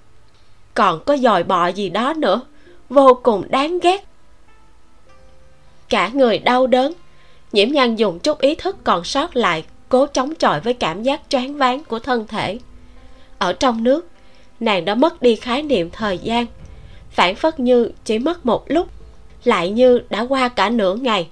[0.79, 2.41] còn có dòi bọ gì đó nữa.
[2.89, 4.05] Vô cùng đáng ghét.
[5.89, 6.93] Cả người đau đớn.
[7.53, 11.21] Nhiễm nhan dùng chút ý thức còn sót lại, cố chống chọi với cảm giác
[11.29, 12.59] choáng váng của thân thể.
[13.39, 14.09] Ở trong nước,
[14.61, 16.47] nàng đã mất đi khái niệm thời gian.
[17.11, 18.89] Phản phất như chỉ mất một lúc,
[19.45, 21.29] lại như đã qua cả nửa ngày,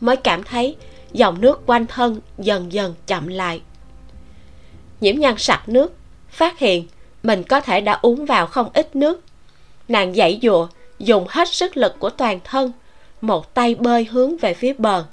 [0.00, 0.76] mới cảm thấy
[1.12, 3.60] dòng nước quanh thân dần dần chậm lại.
[5.00, 5.92] Nhiễm nhan sặc nước,
[6.28, 6.86] phát hiện
[7.22, 9.20] mình có thể đã uống vào không ít nước.
[9.88, 12.72] Nàng dãy dụa, dùng hết sức lực của toàn thân,
[13.20, 15.04] một tay bơi hướng về phía bờ.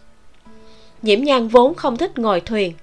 [1.01, 2.73] Nhiễm nhan vốn không thích ngồi thuyền.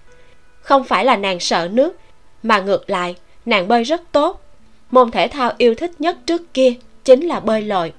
[0.61, 1.97] Không phải là nàng sợ nước,
[2.43, 4.43] mà ngược lại, nàng bơi rất tốt.
[4.91, 7.93] Môn thể thao yêu thích nhất trước kia chính là bơi lội.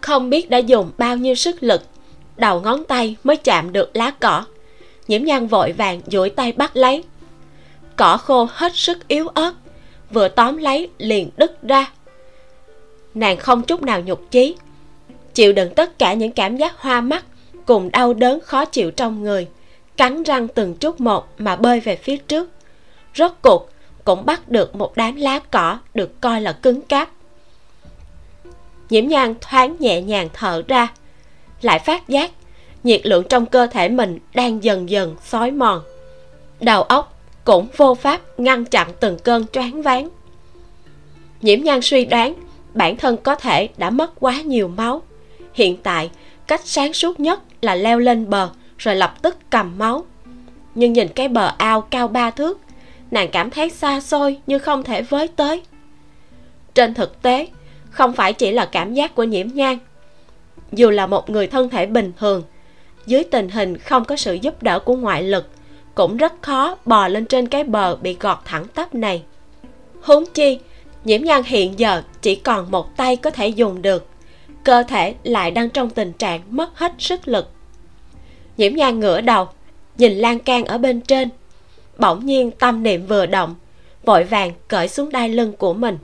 [0.00, 1.82] Không biết đã dùng bao nhiêu sức lực,
[2.36, 4.44] đầu ngón tay mới chạm được lá cỏ.
[5.08, 7.04] Nhiễm nhan vội vàng duỗi tay bắt lấy
[7.96, 9.52] cỏ khô hết sức yếu ớt,
[10.10, 11.92] vừa tóm lấy liền đứt ra.
[13.14, 14.56] Nàng không chút nào nhục chí,
[15.34, 17.24] chịu đựng tất cả những cảm giác hoa mắt
[17.66, 19.48] cùng đau đớn khó chịu trong người,
[19.96, 22.50] cắn răng từng chút một mà bơi về phía trước.
[23.14, 23.70] Rốt cuộc,
[24.04, 27.10] cũng bắt được một đám lá cỏ được coi là cứng cáp.
[28.90, 30.88] Nhiễm nhan thoáng nhẹ nhàng thở ra,
[31.62, 32.30] lại phát giác
[32.84, 35.82] nhiệt lượng trong cơ thể mình đang dần dần xói mòn.
[36.60, 37.15] Đầu óc
[37.46, 40.08] cũng vô pháp ngăn chặn từng cơn choáng váng.
[41.42, 42.34] Nhiễm nhan suy đoán,
[42.74, 45.02] bản thân có thể đã mất quá nhiều máu.
[45.54, 46.10] Hiện tại,
[46.46, 50.04] cách sáng suốt nhất là leo lên bờ, rồi lập tức cầm máu.
[50.74, 52.60] Nhưng nhìn cái bờ ao cao ba thước,
[53.10, 55.62] nàng cảm thấy xa xôi như không thể với tới.
[56.74, 57.46] Trên thực tế,
[57.90, 59.78] không phải chỉ là cảm giác của nhiễm nhan.
[60.72, 62.42] Dù là một người thân thể bình thường,
[63.06, 65.55] dưới tình hình không có sự giúp đỡ của ngoại lực
[65.96, 69.22] cũng rất khó bò lên trên cái bờ bị gọt thẳng tắp này.
[70.02, 70.58] Huống chi,
[71.04, 74.06] nhiễm nhan hiện giờ chỉ còn một tay có thể dùng được.
[74.64, 77.50] Cơ thể lại đang trong tình trạng mất hết sức lực.
[78.56, 79.48] Nhiễm nhan ngửa đầu,
[79.98, 81.28] nhìn lan can ở bên trên.
[81.98, 83.54] Bỗng nhiên tâm niệm vừa động,
[84.04, 85.98] vội vàng cởi xuống đai lưng của mình.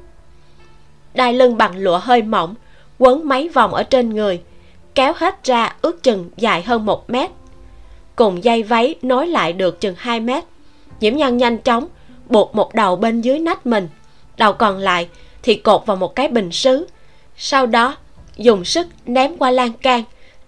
[1.14, 2.54] Đai lưng bằng lụa hơi mỏng,
[2.98, 4.40] quấn mấy vòng ở trên người,
[4.94, 7.30] kéo hết ra ước chừng dài hơn một mét
[8.16, 10.44] cùng dây váy nối lại được chừng 2 mét.
[11.00, 11.88] Nhiễm nhan nhanh chóng
[12.28, 13.88] buộc một đầu bên dưới nách mình,
[14.36, 15.08] đầu còn lại
[15.42, 16.86] thì cột vào một cái bình sứ
[17.36, 17.96] sau đó,
[18.36, 20.02] dùng sức ném qua lan can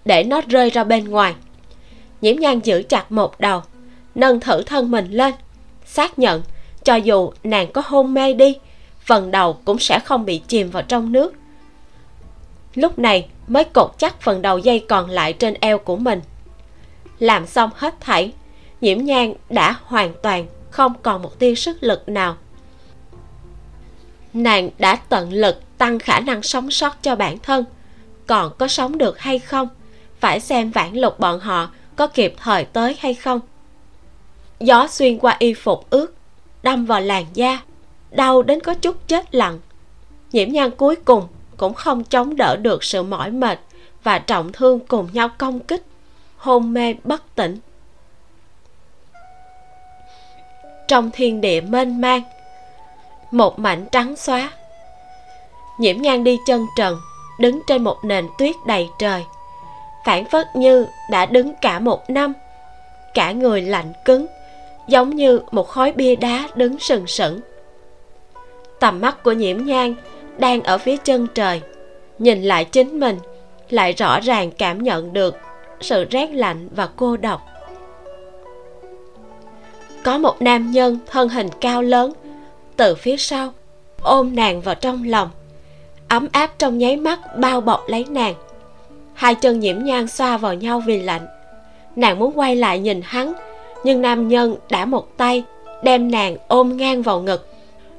[0.05, 1.35] để nó rơi ra bên ngoài.
[2.21, 3.63] Nhiễm nhan giữ chặt một đầu,
[4.15, 5.35] nâng thử thân mình lên,
[5.85, 6.43] xác nhận
[6.85, 8.57] cho dù nàng có hôn mê đi,
[9.01, 11.35] phần đầu cũng sẽ không bị chìm vào trong nước.
[12.75, 16.21] Lúc này mới cột chắc phần đầu dây còn lại trên eo của mình
[17.19, 18.33] làm xong hết thảy,
[18.81, 22.37] nhiễm nhang đã hoàn toàn không còn một tia sức lực nào.
[24.33, 27.65] Nàng đã tận lực tăng khả năng sống sót cho bản thân.
[28.27, 29.69] Còn có sống được hay không?
[30.21, 33.41] Phải xem vãn lục bọn họ có kịp thời tới hay không.
[34.61, 36.15] Gió xuyên qua y phục ướt,
[36.63, 37.59] đâm vào làn da,
[38.11, 39.61] đau đến có chút chết lặng.
[40.33, 43.59] Nhiễm nhan cuối cùng cũng không chống đỡ được sự mỏi mệt
[44.03, 45.83] và trọng thương cùng nhau công kích
[46.45, 47.59] hôn mê bất tỉnh.
[50.89, 52.23] Trong thiên địa mênh mang,
[53.31, 54.51] một mảnh trắng xóa.
[55.79, 56.99] Nhiễm nhan đi chân trần,
[57.39, 59.25] đứng trên một nền tuyết đầy trời,
[60.05, 62.33] phản phất như đã đứng cả một năm.
[63.15, 64.27] Cả người lạnh cứng,
[64.89, 67.41] giống như một khối bia đá đứng sừng sững.
[68.81, 69.95] Tầm mắt của nhiễm nhan
[70.39, 71.61] đang ở phía chân trời,
[72.19, 73.19] nhìn lại chính mình,
[73.71, 75.37] lại rõ ràng cảm nhận được
[75.81, 77.47] sự rét lạnh và cô độc.
[80.05, 82.13] Có một nam nhân thân hình cao lớn,
[82.77, 83.53] từ phía sau,
[84.03, 85.31] ôm nàng vào trong lòng,
[86.09, 88.35] ấm áp trong nháy mắt bao bọc lấy nàng.
[89.15, 91.27] Hai chân nhiễm nhang xoa vào nhau vì lạnh.
[91.97, 93.33] Nàng muốn quay lại nhìn hắn,
[93.85, 95.45] nhưng nam nhân đã một tay
[95.83, 97.49] đem nàng ôm ngang vào ngực,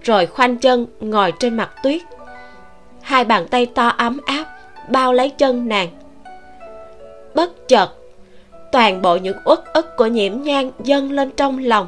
[0.02, 2.02] rồi khoanh chân ngồi trên mặt tuyết.
[3.02, 4.46] Hai bàn tay to ấm áp
[4.90, 5.88] bao lấy chân nàng
[7.36, 7.90] bất chợt.
[8.72, 11.88] Toàn bộ những uất ức của nhiễm nhang dâng lên trong lòng.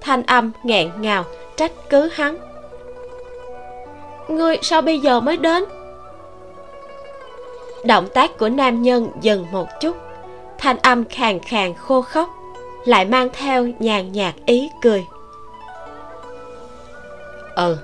[0.00, 1.24] Thanh âm nghẹn ngào,
[1.56, 2.38] trách cứ hắn.
[4.28, 5.64] Ngươi sao bây giờ mới đến?
[7.84, 9.96] Động tác của nam nhân dừng một chút.
[10.58, 12.30] Thanh âm khàn khàn khô khóc
[12.84, 15.04] lại mang theo nhàn nhạt ý cười.
[17.56, 17.76] Ừ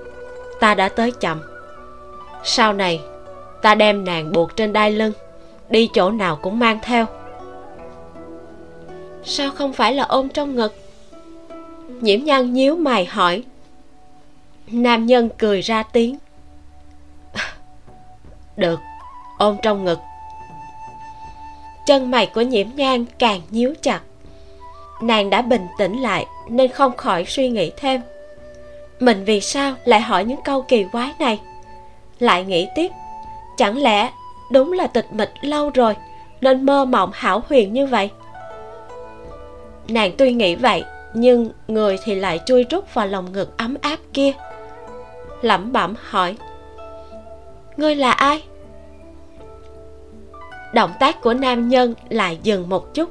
[0.61, 1.42] ta đã tới chậm.
[2.44, 3.01] Sau này,
[3.62, 5.12] ta đem nàng buộc trên đai lưng
[5.70, 7.06] đi chỗ nào cũng mang theo.
[9.24, 10.76] Sao không phải là ôm trong ngực?
[12.00, 13.42] Nhiễm nhan nhíu mày hỏi.
[14.66, 16.18] Nam nhân cười ra tiếng.
[18.56, 18.80] Được,
[19.38, 19.98] ôm trong ngực.
[21.86, 24.00] Chân mày của nhiễm nhan càng nhíu chặt.
[25.00, 28.00] Nàng đã bình tĩnh lại nên không khỏi suy nghĩ thêm.
[29.00, 31.40] Mình vì sao lại hỏi những câu kỳ quái này?
[32.18, 32.92] Lại nghĩ tiếp,
[33.56, 34.10] chẳng lẽ
[34.51, 35.97] đúng là tịch mịch lâu rồi,
[36.40, 38.11] nên mơ mộng hảo huyền như vậy.
[39.88, 40.84] Nàng tuy nghĩ vậy,
[41.14, 44.32] nhưng người thì lại chui rút vào lòng ngực ấm áp kia.
[45.42, 46.36] Lẩm bẩm hỏi,
[47.76, 48.42] ngươi là ai?
[50.74, 53.11] Động tác của nam nhân lại dừng một chút.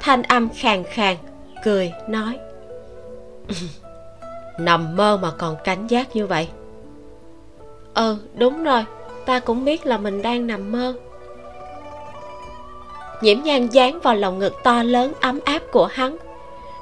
[0.00, 1.16] Thanh âm khàn khàn,
[1.64, 2.38] cười, nói,
[4.58, 6.48] nằm mơ mà còn cảnh giác như vậy.
[7.94, 8.84] Ừ đúng rồi
[9.26, 10.94] ta cũng biết là mình đang nằm mơ.
[13.20, 16.16] Nhiễm nhan dán vào lòng ngực to lớn ấm áp của hắn.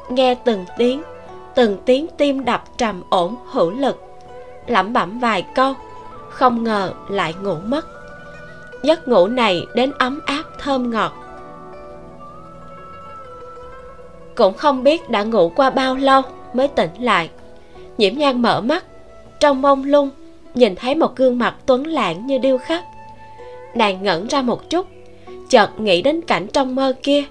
[0.09, 1.03] Nghe từng tiếng
[1.55, 4.01] từng tiếng tim đập trầm ổn hữu lực.
[4.67, 5.75] Lẩm bẩm vài câu,
[6.31, 7.87] không ngờ lại ngủ mất.
[8.83, 11.13] Giấc ngủ này đến ấm áp thơm ngọt.
[14.35, 16.23] Cũng không biết đã ngủ qua bao lâu
[16.53, 17.31] mới tỉnh lại.
[17.99, 18.85] Nhiễm nhan mở mắt,
[19.41, 20.11] trong mông lung
[20.55, 22.85] nhìn thấy một gương mặt tuấn lãng như điêu khắc.
[23.75, 24.87] Nàng ngẩn ra một chút,
[25.49, 27.25] chợt nghĩ đến cảnh trong mơ kia,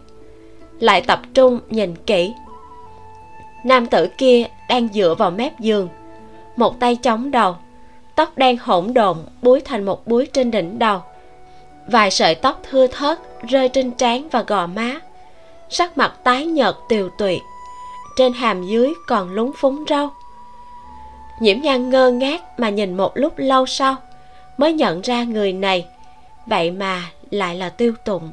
[0.79, 2.33] lại tập trung nhìn kỹ.
[3.63, 5.89] Nam tử kia đang dựa vào mép giường,
[6.55, 7.55] một tay chống đầu,
[8.15, 11.01] tóc đen hỗn độn búi thành một búi trên đỉnh đầu.
[11.87, 14.99] Vài sợi tóc thưa thớt rơi trên trán và gò má,
[15.69, 17.39] sắc mặt tái nhợt tiều tụy.
[18.17, 20.09] Trên hàm dưới còn lúng phúng râu
[21.39, 23.95] nhiễm nhan ngơ ngác mà nhìn một lúc lâu sau,
[24.57, 25.85] mới nhận ra người này.
[26.45, 28.31] Vậy mà lại là tiêu tụng.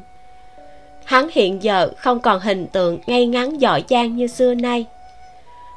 [1.05, 4.86] Hắn hiện giờ không còn hình tượng ngay ngắn giỏi giang như xưa nay,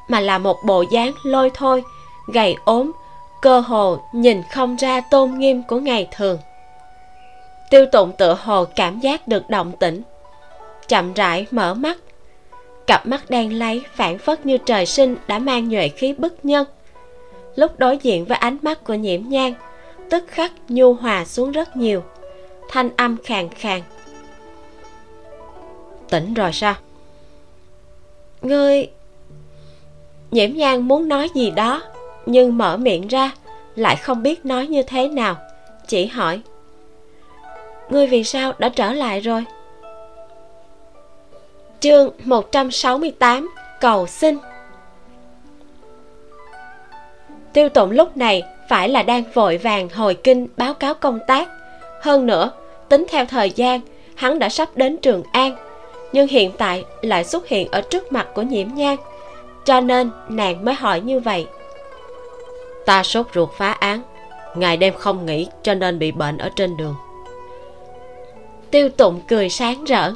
[0.07, 1.83] mà là một bộ dáng lôi thôi,
[2.27, 2.91] gầy ốm,
[3.41, 6.37] cơ hồ nhìn không ra tôn nghiêm của ngày thường.
[7.69, 10.01] Tiêu tụng tự hồ cảm giác được động tĩnh,
[10.87, 11.97] chậm rãi mở mắt.
[12.87, 16.65] Cặp mắt đen lấy phản phất như trời sinh đã mang nhuệ khí bức nhân
[17.55, 19.53] lúc đối diện với ánh mắt của nhiễm nhang,
[20.09, 22.03] tức khắc nhu hòa xuống rất nhiều.
[22.69, 23.81] Thanh âm khàn khàn.
[26.09, 26.75] Tỉnh rồi sao?
[28.41, 28.87] Ngươi,
[30.31, 31.81] nhiễm nhang muốn nói gì đó,
[32.25, 33.31] nhưng mở miệng ra,
[33.75, 35.35] lại không biết nói như thế nào.
[35.87, 36.41] Chỉ hỏi,
[37.89, 39.45] ngươi vì sao đã trở lại rồi?
[41.79, 43.49] Chương 168
[43.81, 44.37] cầu xin
[47.53, 51.49] tiêu tụng lúc này phải là đang vội vàng hồi kinh báo cáo công tác.
[52.01, 52.51] Hơn nữa
[52.89, 53.81] tính theo thời gian
[54.15, 55.55] hắn đã sắp đến trường an
[56.11, 58.97] nhưng hiện tại lại xuất hiện ở trước mặt của nhiễm nhang
[59.65, 61.47] cho nên nàng mới hỏi như vậy.
[62.85, 64.01] Ta sốt ruột phá án
[64.55, 66.95] ngày đêm không nghỉ cho nên bị bệnh ở trên đường.
[68.71, 70.13] Tiêu tụng cười sáng rỡ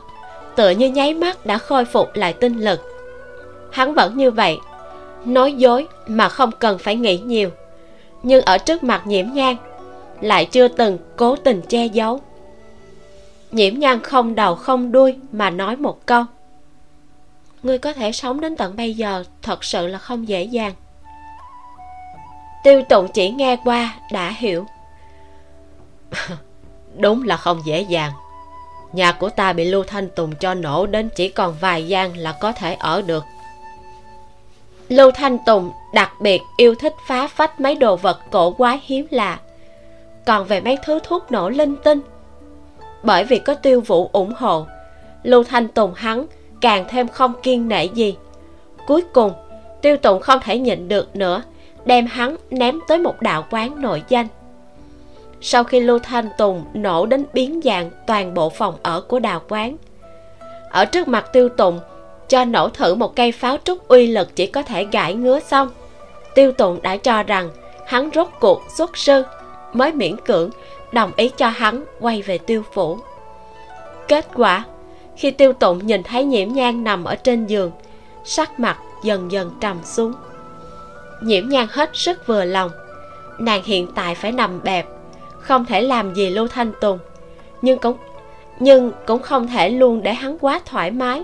[0.55, 2.81] tựa như nháy mắt đã khôi phục lại tinh lực.
[3.71, 4.57] Hắn vẫn như vậy
[5.25, 7.49] nói dối mà không cần phải nghĩ nhiều.
[8.23, 9.55] Nhưng ở trước mặt nhiễm nhan,
[10.21, 12.21] lại chưa từng cố tình che giấu.
[13.51, 16.23] Nhiễm nhan không đầu không đuôi mà nói một câu.
[17.63, 20.73] Ngươi có thể sống đến tận bây giờ thật sự là không dễ dàng.
[22.63, 24.65] Tiêu tụng chỉ nghe qua đã hiểu.
[26.97, 28.11] Đúng là không dễ dàng.
[28.93, 32.31] Nhà của ta bị lưu thanh tùng cho nổ đến chỉ còn vài gian là
[32.31, 33.23] có thể ở được
[34.89, 39.07] lưu thanh tùng đặc biệt yêu thích phá phách mấy đồ vật cổ quái hiếm
[39.09, 39.39] lạ.
[40.25, 42.01] Còn về mấy thứ thuốc nổ linh tinh.
[43.03, 44.65] Bởi vì có tiêu vũ ủng hộ,
[45.23, 46.25] lưu thanh tùng hắn
[46.61, 48.17] càng thêm không kiên nể gì.
[48.87, 49.31] Cuối cùng,
[49.81, 51.43] tiêu tụng không thể nhịn được nữa,
[51.85, 54.27] đem hắn ném tới một đạo quán nội danh.
[55.41, 59.41] Sau khi lưu thanh tùng nổ đến biến dạng toàn bộ phòng ở của đào
[59.49, 59.77] quán,
[60.69, 61.79] ở trước mặt tiêu tùng
[62.29, 65.69] cho nổ thử một cây pháo trúc uy lực chỉ có thể gãi ngứa xong.
[66.35, 67.49] Tiêu tụng đã cho rằng
[67.85, 69.23] hắn rốt cuộc xuất sư,
[69.73, 70.49] mới miễn cưỡng
[70.91, 72.99] đồng ý cho hắn quay về tiêu phủ.
[74.07, 74.63] Kết quả,
[75.15, 77.71] khi tiêu tụng nhìn thấy nhiễm nhan nằm ở trên giường,
[78.23, 80.13] sắc mặt dần dần trầm xuống.
[81.21, 82.71] Nhiễm nhan hết sức vừa lòng,
[83.39, 84.87] nàng hiện tại phải nằm bẹp,
[85.39, 86.99] không thể làm gì lưu thanh tùng,
[87.61, 87.97] nhưng cũng
[88.59, 91.23] nhưng cũng không thể luôn để hắn quá thoải mái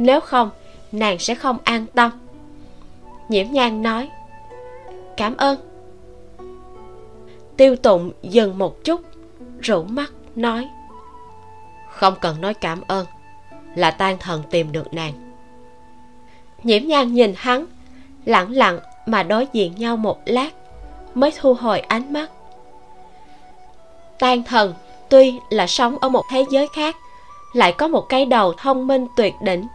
[0.00, 0.50] nếu không,
[0.92, 2.10] nàng sẽ không an tâm.
[3.28, 4.10] Nhiễm nhan nói,
[5.16, 5.58] cảm ơn.
[7.56, 9.00] Tiêu tụng dừng một chút,
[9.60, 10.68] rủ mắt nói,
[11.90, 13.06] không cần nói cảm ơn,
[13.74, 15.12] là tan thần tìm được nàng.
[16.62, 17.66] Nhiễm nhan nhìn hắn,
[18.24, 20.50] lặng lặng mà đối diện nhau một lát,
[21.14, 22.30] mới thu hồi ánh mắt.
[24.18, 24.74] Tan thần
[25.08, 26.96] tuy là sống ở một thế giới khác,
[27.52, 29.66] lại có một cái đầu thông minh tuyệt đỉnh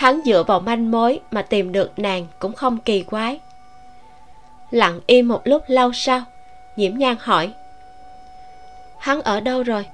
[0.00, 3.40] hắn dựa vào manh mối mà tìm được nàng cũng không kỳ quái.
[4.70, 6.22] Lặng im một lúc lâu sau
[6.76, 7.52] nhiễm nhan hỏi,
[8.98, 9.86] hắn ở đâu rồi?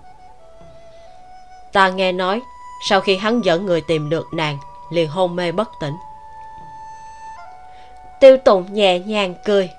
[1.72, 2.42] Ta nghe nói,
[2.88, 4.58] sau khi hắn dẫn người tìm được nàng,
[4.90, 5.96] liền hôn mê bất tỉnh.
[8.20, 9.70] Tiêu tụng nhẹ nhàng cười.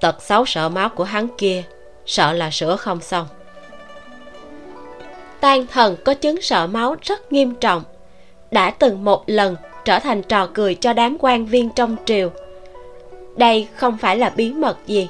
[0.00, 1.62] Tật xấu sợ máu của hắn kia,
[2.06, 3.26] sợ là sửa không xong.
[5.40, 7.84] Tan thần có chứng sợ máu rất nghiêm trọng
[8.52, 12.30] đã từng một lần trở thành trò cười cho đám quan viên trong triều.
[13.36, 15.08] Đây không phải là bí mật gì.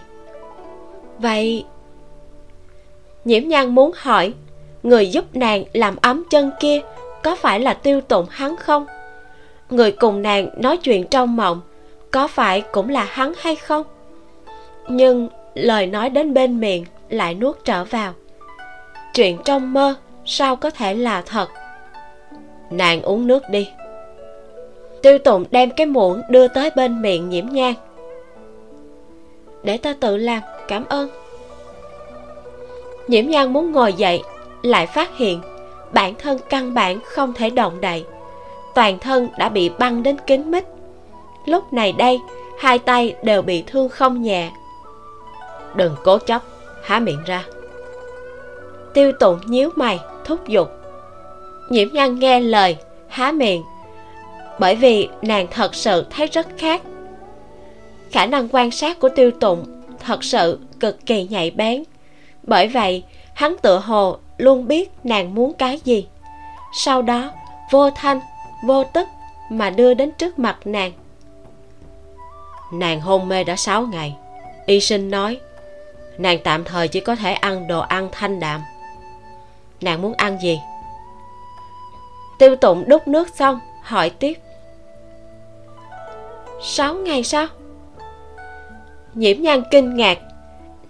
[1.19, 1.65] Vậy,
[3.25, 4.33] nhiễm nhan muốn hỏi,
[4.83, 6.81] người giúp nàng làm ấm chân kia
[7.23, 8.87] có phải là tiêu tụng hắn không?
[9.71, 11.61] Người cùng nàng nói chuyện trong mộng,
[12.11, 13.83] có phải cũng là hắn hay không?
[14.89, 18.13] Nhưng lời nói đến bên miệng lại nuốt trở vào.
[19.15, 21.49] Chuyện trong mơ sao có thể là thật?
[22.73, 23.69] Nàng uống nước đi.
[25.03, 27.75] Tiêu tụng đem cái muỗng đưa tới bên miệng nhiễm nhang
[29.63, 31.09] để ta tự làm, cảm ơn.
[33.09, 34.23] Nhiễm nhan muốn ngồi dậy,
[34.63, 35.41] lại phát hiện
[35.93, 38.05] bản thân căn bản không thể động đậy.
[38.75, 40.65] Toàn thân đã bị băng đến kín mít.
[41.47, 42.21] Lúc này đây,
[42.59, 44.51] hai tay đều bị thương không nhẹ.
[45.75, 46.43] Đừng cố chấp,
[46.83, 47.45] há miệng ra.
[48.95, 50.69] Tiêu tụng nhíu mày, thúc giục
[51.73, 52.77] nhiễm nhan nghe lời,
[53.09, 53.63] há miệng.
[54.59, 56.83] Bởi vì nàng thật sự thấy rất khác.
[58.11, 61.83] Khả năng quan sát của tiêu tụng thật sự cực kỳ nhạy bén.
[62.43, 63.03] Bởi vậy,
[63.35, 66.07] hắn tựa hồ luôn biết nàng muốn cái gì.
[66.75, 67.33] Sau đó,
[67.71, 68.21] vô thanh,
[68.67, 69.09] vô tức
[69.51, 70.93] mà đưa đến trước mặt nàng.
[72.73, 74.17] Nàng hôn mê đã 6 ngày.
[74.67, 75.41] Y sinh nói,
[76.19, 78.61] nàng tạm thời chỉ có thể ăn đồ ăn thanh đạm.
[79.81, 80.61] Nàng muốn ăn gì?
[82.43, 84.35] Tiêu tụng đút nước xong hỏi tiếp.
[86.63, 87.47] Sáu ngày sau,
[89.15, 90.19] nhiễm nhan kinh ngạc.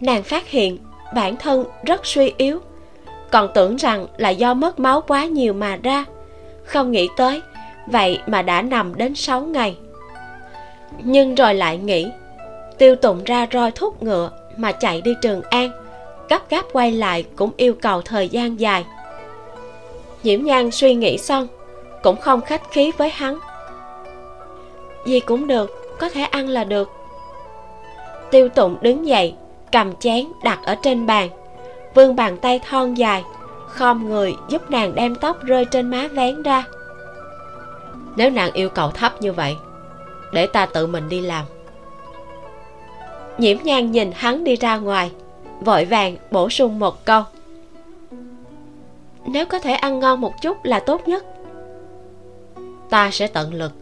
[0.00, 0.78] Nàng phát hiện
[1.14, 2.58] bản thân rất suy yếu.
[3.30, 6.04] Còn tưởng rằng là do mất máu quá nhiều mà ra.
[6.64, 7.42] Không nghĩ tới
[7.86, 9.76] vậy mà đã nằm đến 6 ngày.
[11.02, 12.10] Nhưng rồi lại nghĩ
[12.78, 15.70] tiêu tụng ra roi thúc ngựa mà chạy đi trường an.
[16.28, 18.84] Gấp gáp quay lại cũng yêu cầu thời gian dài
[20.22, 21.46] nhiễm nhan suy nghĩ xong,
[22.02, 23.38] cũng không khách khí với hắn.
[25.04, 26.90] Gì cũng được, có thể ăn là được.
[28.30, 29.34] Tiêu tụng đứng dậy,
[29.72, 31.28] cầm chén đặt ở trên bàn.
[31.94, 33.24] Vươn bàn tay thon dài,
[33.68, 36.64] khom người giúp nàng đem tóc rơi trên má vén ra.
[38.16, 39.56] Nếu nàng yêu cầu thấp như vậy,
[40.32, 41.44] để ta tự mình đi làm.
[43.38, 45.10] Nhiễm nhan nhìn hắn đi ra ngoài,
[45.60, 47.22] vội vàng bổ sung một câu
[49.26, 51.24] nếu có thể ăn ngon một chút là tốt nhất.
[52.90, 53.72] Ta sẽ tận lực.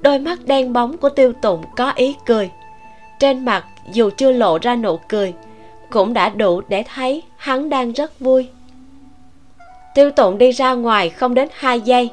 [0.00, 2.50] Đôi mắt đen bóng của tiêu tụng có ý cười.
[3.18, 5.34] Trên mặt, dù chưa lộ ra nụ cười,
[5.90, 8.48] cũng đã đủ để thấy hắn đang rất vui.
[9.94, 12.10] Tiêu tụng đi ra ngoài không đến hai giây,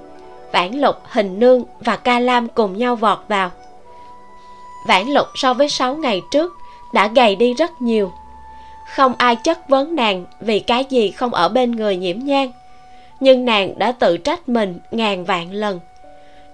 [0.51, 3.51] vãn lục, hình nương và ca lam cùng nhau vọt vào.
[4.87, 6.53] Vãn lục so với sáu ngày trước
[6.93, 8.11] đã gầy đi rất nhiều
[8.85, 12.51] không ai chất vấn nàng vì cái gì không ở bên người nhiễm nhang
[13.19, 15.79] nhưng nàng đã tự trách mình ngàn vạn lần.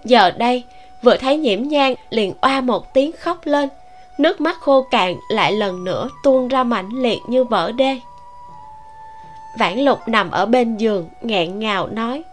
[0.04, 0.64] Giờ đây,
[1.02, 3.70] vừa thấy nhiễm nhang liền oa một tiếng khóc lên.
[4.18, 8.00] Nước mắt khô cạn lại lần nữa tuôn ra mãnh liệt như vỡ đê.
[9.60, 12.24] Vãn lục nằm ở bên giường, nghẹn ngào nói,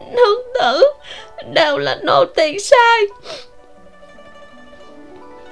[0.00, 0.82] nương tử,
[1.54, 3.00] đều là nô tỳ sai.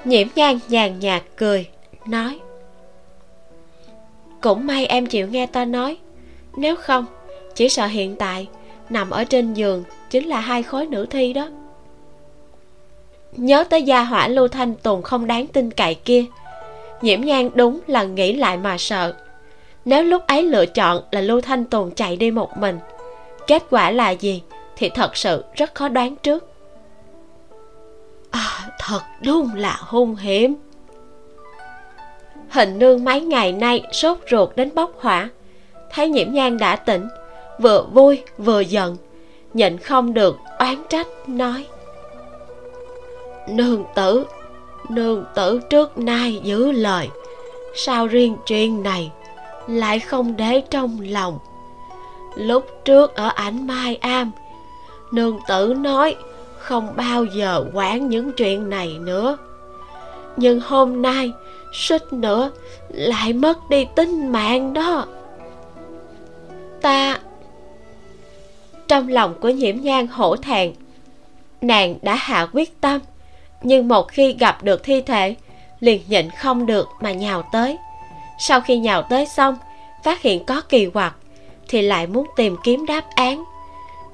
[0.05, 1.67] Nhiễm nhan nhàn nhạt cười,
[2.07, 2.41] nói
[4.41, 5.97] cũng may em chịu nghe ta nói.
[6.57, 7.07] Nếu không
[7.55, 8.49] chỉ sợ hiện tại
[8.91, 11.49] nằm ở trên giường chính là hai khối nữ thi đó.
[13.33, 16.25] Nhớ tới gia hỏa lưu thanh tùng không đáng tin cậy kia.
[17.03, 19.15] Nhiễm nhan đúng là nghĩ lại mà sợ.
[19.85, 22.79] Nếu lúc ấy lựa chọn là lưu thanh tùng chạy đi một mình
[23.49, 24.43] kết quả là gì
[24.77, 26.53] thì thật sự rất khó đoán trước.
[28.31, 30.55] À, thật đúng là hung hiểm
[32.51, 35.29] hình nương mấy ngày nay sốt ruột đến bốc hỏa.
[35.91, 37.09] Thấy nhiễm nhan đã tỉnh,
[37.59, 38.97] vừa vui vừa giận,
[39.55, 41.67] nhịn không được oán trách, nói,
[43.49, 44.25] nương tử
[44.89, 47.09] nương tử trước nay giữ lời
[47.75, 49.13] sao riêng chuyện này
[49.67, 51.39] lại không để trong lòng.
[52.35, 54.31] Lúc trước ở ảnh mai am,
[55.13, 56.17] nương tử nói
[56.59, 59.37] không bao giờ quản những chuyện này nữa.
[60.37, 61.33] Nhưng hôm nay
[61.73, 62.51] suýt nữa
[62.89, 65.07] lại mất đi tính mạng đó.
[66.81, 67.19] Ta,
[68.89, 70.73] trong lòng của nhiễm nhan hổ thẹn,
[71.61, 73.01] nàng đã hạ quyết tâm,
[73.63, 75.35] nhưng một khi gặp được thi thể,
[75.81, 77.77] liền nhịn không được mà nhào tới.
[78.39, 79.57] Sau khi nhào tới xong,
[80.05, 81.15] phát hiện có kỳ quặc,
[81.69, 83.45] thì lại muốn tìm kiếm đáp án.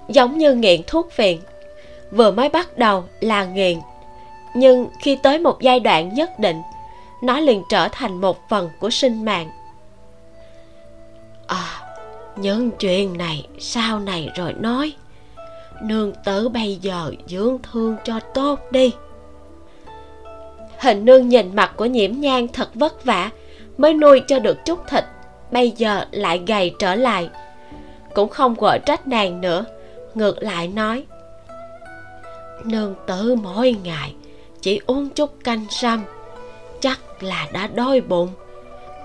[0.08, 1.40] Giống như nghiện thuốc viện,
[2.10, 3.78] vừa mới bắt đầu là nghiện,
[4.54, 6.62] nhưng khi tới một giai đoạn nhất định
[7.24, 9.50] nó liền trở thành một phần của sinh mạng.
[11.46, 11.80] À
[12.36, 14.92] những chuyện này, sau này rồi nói,
[15.82, 18.92] nương tử bây giờ dưỡng thương cho tốt đi.
[20.78, 23.30] Hình nương nhìn mặt của nhiễm nhang thật vất vả,
[23.78, 25.04] mới nuôi cho được chút thịt,
[25.50, 27.30] bây giờ lại gầy trở lại.
[28.14, 29.64] Cũng không quở trách nàng nữa,
[30.14, 31.04] ngược lại nói,
[32.64, 34.14] nương tử mỗi ngày
[34.60, 36.04] chỉ uống chút canh sâm
[37.24, 38.28] là đã đói bụng.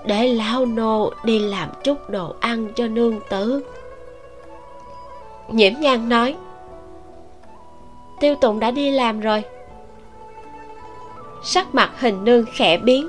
[0.04, 3.64] Để lão nô đi làm chút đồ ăn cho nương tử.
[5.48, 6.36] Nhiễm nhan nói,
[8.20, 9.42] tiêu tụng đã đi làm rồi.
[11.42, 13.08] Sắc mặt hình nương khẽ biến,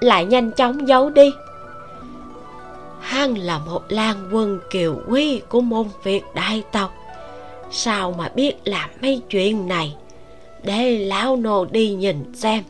[0.00, 1.32] lại nhanh chóng giấu đi.
[3.00, 6.94] Hắn là một lan quân kiều quý của môn việt đại tộc.
[7.70, 9.96] Sao mà biết làm mấy chuyện này?
[10.62, 12.62] Để lão nô đi nhìn xem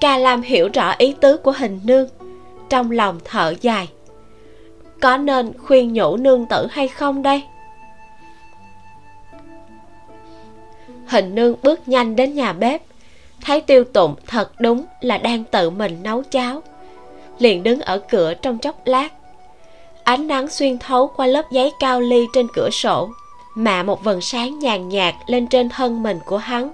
[0.00, 2.08] ca lam hiểu rõ ý tứ của hình nương,
[2.68, 3.88] trong lòng thở dài.
[5.00, 7.42] Có nên khuyên nhủ nương tử hay không đây?
[11.06, 12.82] Hình nương bước nhanh đến nhà bếp,
[13.44, 16.62] thấy tiêu tụng thật đúng là đang tự mình nấu cháo,
[17.38, 19.08] liền đứng ở cửa trong chốc lát.
[20.04, 23.08] Ánh nắng xuyên thấu qua lớp giấy cao ly trên cửa sổ
[23.54, 26.70] mạ một vần sáng nhàn nhạt lên trên thân mình của hắn.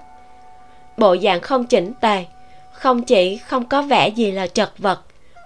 [0.97, 2.25] Bộ dạng không chỉnh tề
[2.79, 4.99] không chỉ không có vẻ gì là chật vật,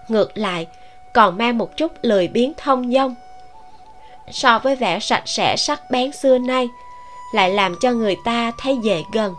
[0.08, 0.68] ngược lại,
[1.14, 3.16] còn mang một chút lười biếng thông dong.
[4.32, 6.68] So với vẻ sạch sẽ sắc bén xưa nay,
[7.34, 9.36] lại làm cho người ta thấy dễ gần.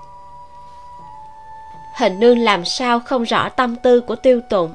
[1.97, 4.73] Hình nương làm sao không rõ tâm tư của tiêu tụng.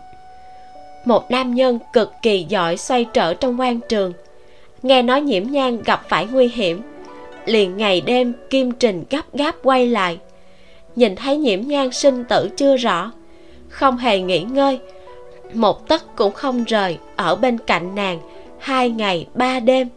[1.05, 4.13] Một nam nhân cực kỳ giỏi xoay trở trong quan trường.
[4.83, 6.81] Nghe nói nhiễm nhang gặp phải nguy hiểm,
[7.45, 10.17] liền ngày đêm kim trình gấp gáp quay lại
[10.95, 13.11] nhìn thấy nhiễm nhan sinh tử chưa rõ.
[13.69, 14.79] Không hề nghỉ ngơi.
[15.53, 18.19] Một tấc cũng không rời, ở bên cạnh nàng,
[18.59, 19.89] hai ngày, ba đêm.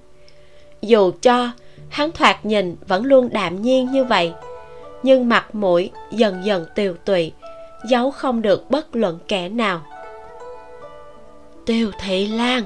[0.82, 1.50] Dù cho,
[1.88, 4.32] hắn thoạt nhìn vẫn luôn đạm nhiên như vậy,
[5.02, 7.32] nhưng mặt mũi dần dần tiều tụy,
[7.88, 9.80] giấu không được bất luận kẻ nào.
[11.66, 12.62] Tiêu thị lan.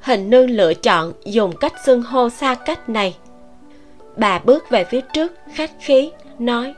[0.00, 3.16] Hình nương lựa chọn dùng cách xưng hô xa cách này.
[4.16, 6.10] Bà bước về phía trước, khách khí
[6.40, 6.74] nói,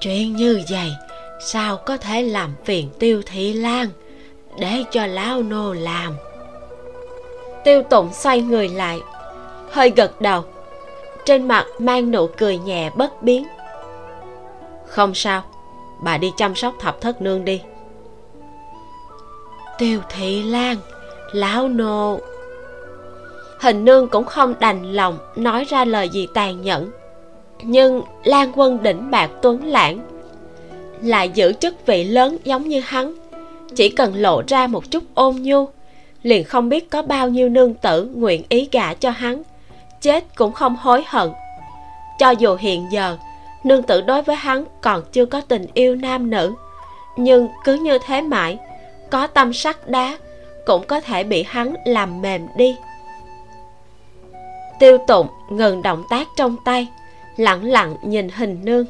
[0.00, 0.92] chuyện như vậy,
[1.40, 3.88] sao có thể làm phiền tiêu thị lan?
[4.58, 6.12] Để cho lão nô làm.
[7.64, 9.00] Tiêu tụng xoay người lại,
[9.70, 10.44] hơi gật đầu.
[11.24, 13.46] Trên mặt mang nụ cười nhẹ bất biến.
[14.86, 15.42] Không sao,
[16.02, 17.60] bà đi chăm sóc thập thất nương đi.
[19.78, 20.76] Tiêu thị lan,
[21.32, 22.18] lão nô
[23.60, 26.90] hình nương cũng không đành lòng nói ra lời gì tàn nhẫn
[27.62, 29.98] nhưng lan quân đỉnh bạc tuấn lãng.
[31.02, 33.14] Lại giữ chức vị lớn giống như hắn.
[33.76, 35.68] Chỉ cần lộ ra một chút ôn nhu,
[36.22, 39.42] liền không biết có bao nhiêu nương tử nguyện ý gả cho hắn.
[40.00, 41.30] Chết cũng không hối hận.
[42.18, 43.16] Cho dù hiện giờ,
[43.64, 46.54] nương tử đối với hắn còn chưa có tình yêu nam nữ.
[47.16, 48.58] Nhưng cứ như thế mãi,
[49.10, 50.18] có tâm sắt đá
[50.66, 52.76] cũng có thể bị hắn làm mềm đi.
[54.78, 56.88] Tiêu tụng ngừng động tác trong tay
[57.38, 58.84] lặng lặng nhìn hình nương.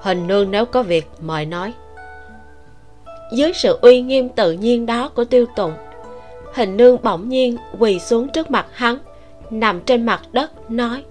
[0.00, 1.72] Hình nương nếu có việc, mời nói.
[3.32, 5.72] Dưới sự uy nghiêm tự nhiên đó của tiêu tụng
[6.54, 8.98] hình nương bỗng nhiên quỳ xuống trước mặt hắn,
[9.50, 11.04] nằm trên mặt đất, nói,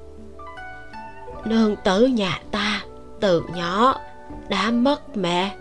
[1.46, 2.84] nương tử nhà ta,
[3.20, 4.00] từ nhỏ
[4.50, 5.52] đã mất mẹ.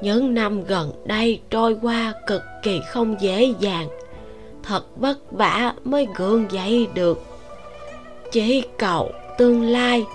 [0.00, 3.88] Những năm gần đây trôi qua cực kỳ không dễ dàng,
[4.62, 7.22] thật vất vả mới gượng dậy được.
[8.32, 10.06] Chỉ cầu tương lai,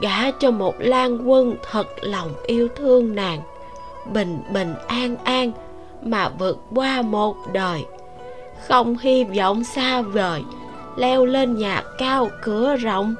[0.00, 3.40] gả cho một lan quân thật lòng yêu thương nàng.
[4.12, 5.52] Bình bình an an
[6.02, 7.84] mà vượt qua một đời.
[8.68, 10.42] Không hy vọng xa vời,
[10.96, 13.14] leo lên nhà cao cửa rộng.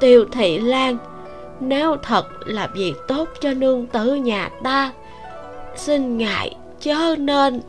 [0.00, 0.98] Tiêu thị lan
[1.60, 4.92] nếu thật là việc tốt cho nương tử nhà ta,
[5.76, 7.60] xin ngại chớ nên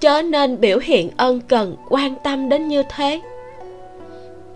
[0.00, 3.20] chớ nên biểu hiện ân cần quan tâm đến như thế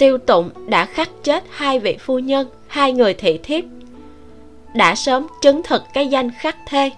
[0.03, 3.65] tiêu tụng đã khắc chết hai vị phu nhân, hai người thị thiếp.
[4.75, 6.91] Đã sớm chứng thực cái danh khắc thê.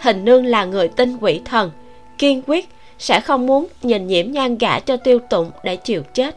[0.00, 1.70] Hình nương là người tin quỷ thần,
[2.18, 6.36] kiên quyết, sẽ không muốn nhìn nhiễm nhan gả cho tiêu tụng để chịu chết.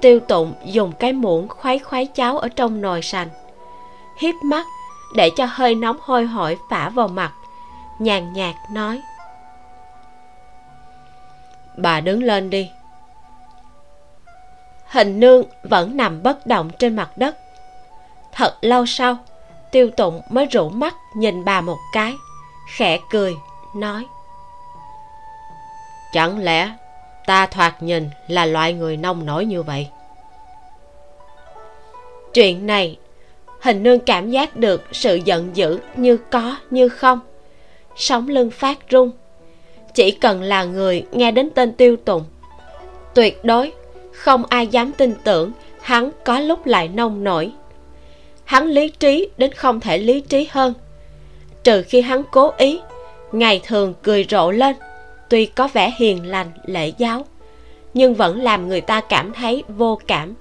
[0.00, 3.28] Tiêu tụng dùng cái muỗng khuấy khuấy cháo ở trong nồi sành.
[4.20, 4.66] Hiếp mắt,
[5.16, 7.32] để cho hơi nóng hôi hổi phả vào mặt,
[7.98, 9.00] nhàn nhạt nói.
[11.76, 12.70] Bà đứng lên đi
[14.88, 17.36] hình nương vẫn nằm bất động trên mặt đất.
[18.32, 19.16] Thật lâu sau,
[19.70, 22.14] tiêu tụng mới rủ mắt nhìn bà một cái,
[22.76, 23.36] khẽ cười,
[23.74, 24.06] nói,
[26.12, 26.72] chẳng lẽ
[27.26, 29.88] ta thoạt nhìn là loại người nông nổi như vậy?
[32.34, 32.98] Chuyện này,
[33.60, 37.20] hình nương cảm giác được sự giận dữ như có như không.
[37.96, 39.10] Sống lưng phát run
[39.94, 42.24] chỉ cần là người nghe đến tên tiêu tụng,
[43.14, 43.72] tuyệt đối
[44.18, 47.52] không ai dám tin tưởng, hắn có lúc lại nông nổi.
[48.44, 50.74] Hắn lý trí đến không thể lý trí hơn.
[51.64, 52.80] Trừ khi hắn cố ý,
[53.32, 54.76] ngày thường cười rộ lên,
[55.28, 57.24] tuy có vẻ hiền lành, lễ giáo,
[57.94, 60.34] nhưng vẫn làm người ta cảm thấy vô cảm.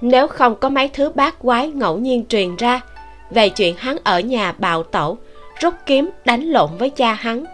[0.00, 2.80] Nếu không có mấy thứ bát quái ngẫu nhiên truyền ra
[3.30, 5.18] về chuyện hắn ở nhà bạo tẩu,
[5.60, 7.44] rút kiếm đánh lộn với cha hắn,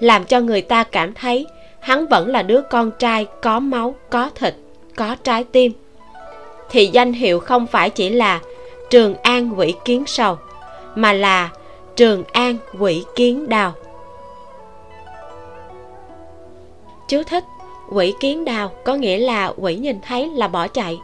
[0.00, 1.46] làm cho người ta cảm thấy
[1.80, 4.54] hắn vẫn là đứa con trai, có máu, có thịt,
[4.96, 5.72] có trái tim.
[6.70, 8.40] Thì danh hiệu không phải chỉ là
[8.90, 10.38] trường an quỷ kiến sầu,
[10.94, 11.50] mà là
[11.96, 13.72] trường an quỷ kiến đào.
[17.08, 17.44] Chú thích,
[17.92, 21.00] quỷ kiến đào có nghĩa là quỷ nhìn thấy là bỏ chạy.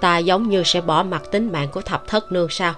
[0.00, 2.74] Ta giống như sẽ bỏ mặt tính mạng của thập thất nương sao?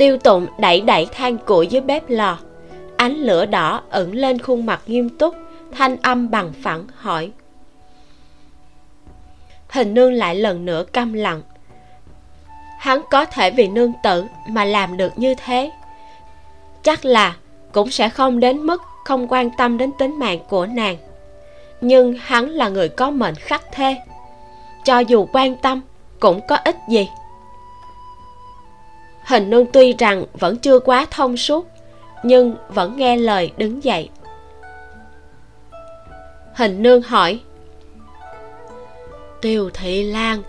[0.00, 2.38] Tiêu tụng đẩy đẩy than củi dưới bếp lò.
[2.96, 5.34] Ánh lửa đỏ ẩn lên khuôn mặt nghiêm túc,
[5.72, 7.30] thanh âm bằng phẳng hỏi.
[9.68, 11.42] Hình nương lại lần nữa câm lặng.
[12.78, 15.70] Hắn có thể vì nương tử mà làm được như thế.
[16.82, 17.36] Chắc là
[17.72, 20.96] cũng sẽ không đến mức không quan tâm đến tính mạng của nàng.
[21.80, 23.96] Nhưng hắn là người có mệnh khắc thê
[24.84, 25.80] cho dù quan tâm,
[26.20, 27.08] cũng có ích gì
[29.30, 31.68] hình nương tuy rằng vẫn chưa quá thông suốt,
[32.22, 34.08] nhưng vẫn nghe lời đứng dậy.
[36.54, 37.40] Hình nương hỏi,
[39.40, 40.42] tiêu thị lan,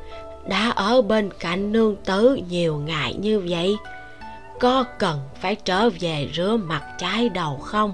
[0.47, 3.75] đã ở bên cạnh nương tử nhiều ngày như vậy,
[4.59, 7.93] có cần phải trở về rửa mặt trái đầu không?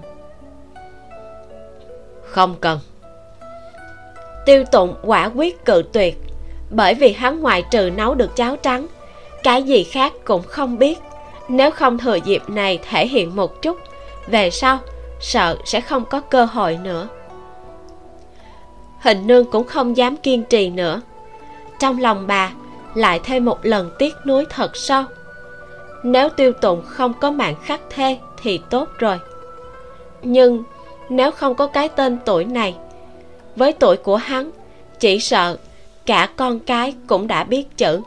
[2.23, 2.79] Không cần.
[4.45, 6.17] Tiêu tụng quả quyết cự tuyệt,
[6.69, 8.87] bởi vì hắn ngoại trừ nấu được cháo trắng
[9.43, 10.99] cái gì khác cũng không biết.
[11.47, 13.77] Nếu không thừa dịp này thể hiện một chút,
[14.27, 14.79] về sau,
[15.19, 17.07] sợ sẽ không có cơ hội nữa.
[18.99, 21.01] Hình nương cũng không dám kiên trì nữa.
[21.79, 22.51] Trong lòng bà,
[22.95, 25.03] lại thêm một lần tiếc nuối thật sâu.
[26.03, 29.19] Nếu tiêu tụng không có mạng khắc thê thì tốt rồi.
[30.21, 30.63] Nhưng
[31.09, 32.75] nếu không có cái tên tuổi này,
[33.55, 34.51] với tuổi của hắn,
[34.99, 35.57] chỉ sợ
[36.05, 38.01] cả con cái cũng đã biết chữ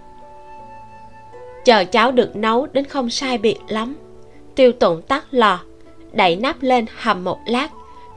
[1.64, 3.96] chờ cháo được nấu đến không sai biệt lắm.
[4.54, 5.60] Tiêu tụng tắt lò,
[6.12, 7.68] đậy nắp lên hầm một lát.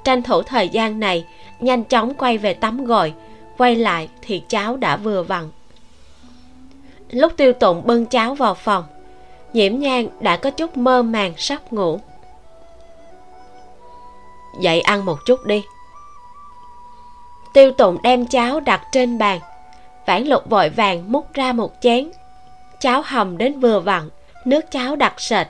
[0.04, 1.26] Tranh thủ thời gian này,
[1.60, 3.14] nhanh chóng quay về tắm gội.
[3.58, 5.50] Quay lại thì cháo đã vừa vặn.
[7.12, 8.84] Lúc tiêu tụng bưng cháo vào phòng,
[9.54, 12.00] nhiễm nhang đã có chút mơ màng sắp ngủ.
[14.60, 15.64] Dậy ăn một chút đi.
[17.54, 19.40] Tiêu tụng đem cháo đặt trên bàn.
[20.06, 22.12] Vãn lục vội vàng múc ra một chén
[22.84, 24.10] cháo hầm đến vừa vặn,
[24.46, 25.48] nước cháo đặc sệt.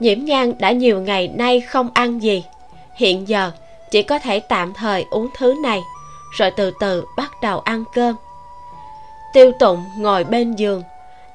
[0.00, 2.44] Nhiễm nhan đã nhiều ngày nay không ăn gì.
[2.94, 3.50] Hiện giờ,
[3.90, 5.80] chỉ có thể tạm thời uống thứ này,
[6.38, 8.16] rồi từ từ bắt đầu ăn cơm.
[9.32, 10.82] Tiêu tụng ngồi bên giường,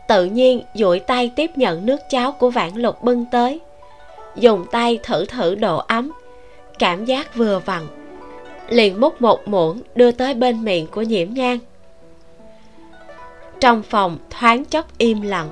[0.08, 3.60] tự nhiên duỗi tay tiếp nhận nước cháo của vãn lục bưng tới.
[4.36, 6.12] Dùng tay thử thử độ ấm,
[6.80, 7.88] cảm giác vừa vặn.
[8.70, 11.60] Liền múc một muỗng đưa tới bên miệng của nhiễm nhan
[13.60, 15.50] trong phòng thoáng chốc im lặng.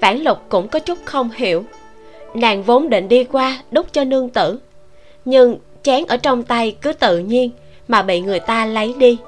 [0.00, 1.64] Vãn lục cũng có chút không hiểu.
[2.34, 4.58] Nàng vốn định đi qua đút cho nương tử,
[5.24, 7.50] nhưng chén ở trong tay cứ tự nhiên
[7.88, 9.18] mà bị người ta lấy đi.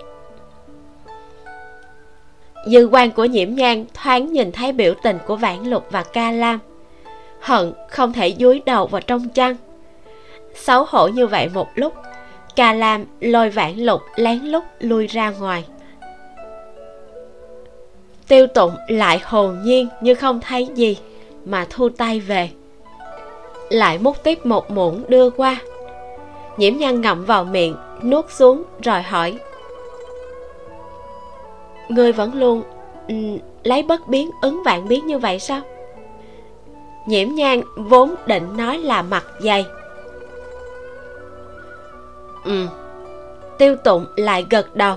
[2.66, 6.30] Dư quan của nhiễm nhan thoáng nhìn thấy biểu tình của vãn lục và ca
[6.30, 6.58] lam,
[7.40, 9.56] hận không thể dúi đầu vào trong chăn.
[10.54, 11.94] Xấu hổ như vậy một lúc,
[12.56, 15.64] ca lam lôi vãn lục lén lút lui ra ngoài
[18.30, 20.98] tiêu tụng lại hồn nhiên như không thấy gì
[21.44, 22.50] mà thu tay về.
[23.70, 25.56] Lại múc tiếp một muỗng đưa qua.
[26.56, 29.38] Nhiễm nhan ngậm vào miệng nuốt xuống rồi hỏi.
[31.88, 32.62] Ngươi vẫn luôn
[33.08, 35.60] um, lấy bất biến ứng vạn biến như vậy sao?
[37.06, 39.66] Nhiễm nhan vốn định nói là mặt dày.
[42.44, 42.66] Ừ
[43.60, 44.96] tiêu tụng lại gật đầu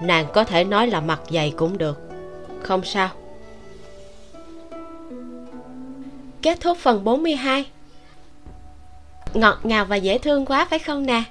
[0.00, 2.00] nàng có thể nói là mặt dày cũng được.
[2.62, 3.08] Không sao.
[6.42, 7.66] Kết thúc phần 42
[9.34, 11.22] ngọt ngào và dễ thương quá, phải không nè?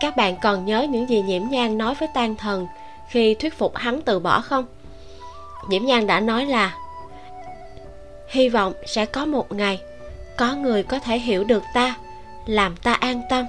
[0.00, 2.66] Các bạn còn nhớ những gì nhiễm nhan nói với tan thần
[3.10, 4.64] khi thuyết phục hắn từ bỏ không?
[5.68, 6.74] Nhiễm nhan đã nói là,
[8.28, 9.80] hy vọng sẽ có một ngày
[10.36, 11.96] có người có thể hiểu được ta,
[12.46, 13.46] làm ta an tâm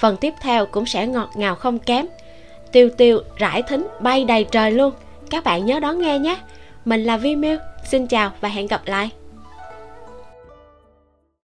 [0.00, 2.06] phần tiếp theo cũng sẽ ngọt ngào không kém.
[2.72, 4.92] Tiêu tiêu, rải thính, bay đầy trời luôn.
[5.30, 6.36] Các bạn nhớ đón nghe nhé.
[6.84, 9.10] Mình là vi miu xin chào và hẹn gặp lại.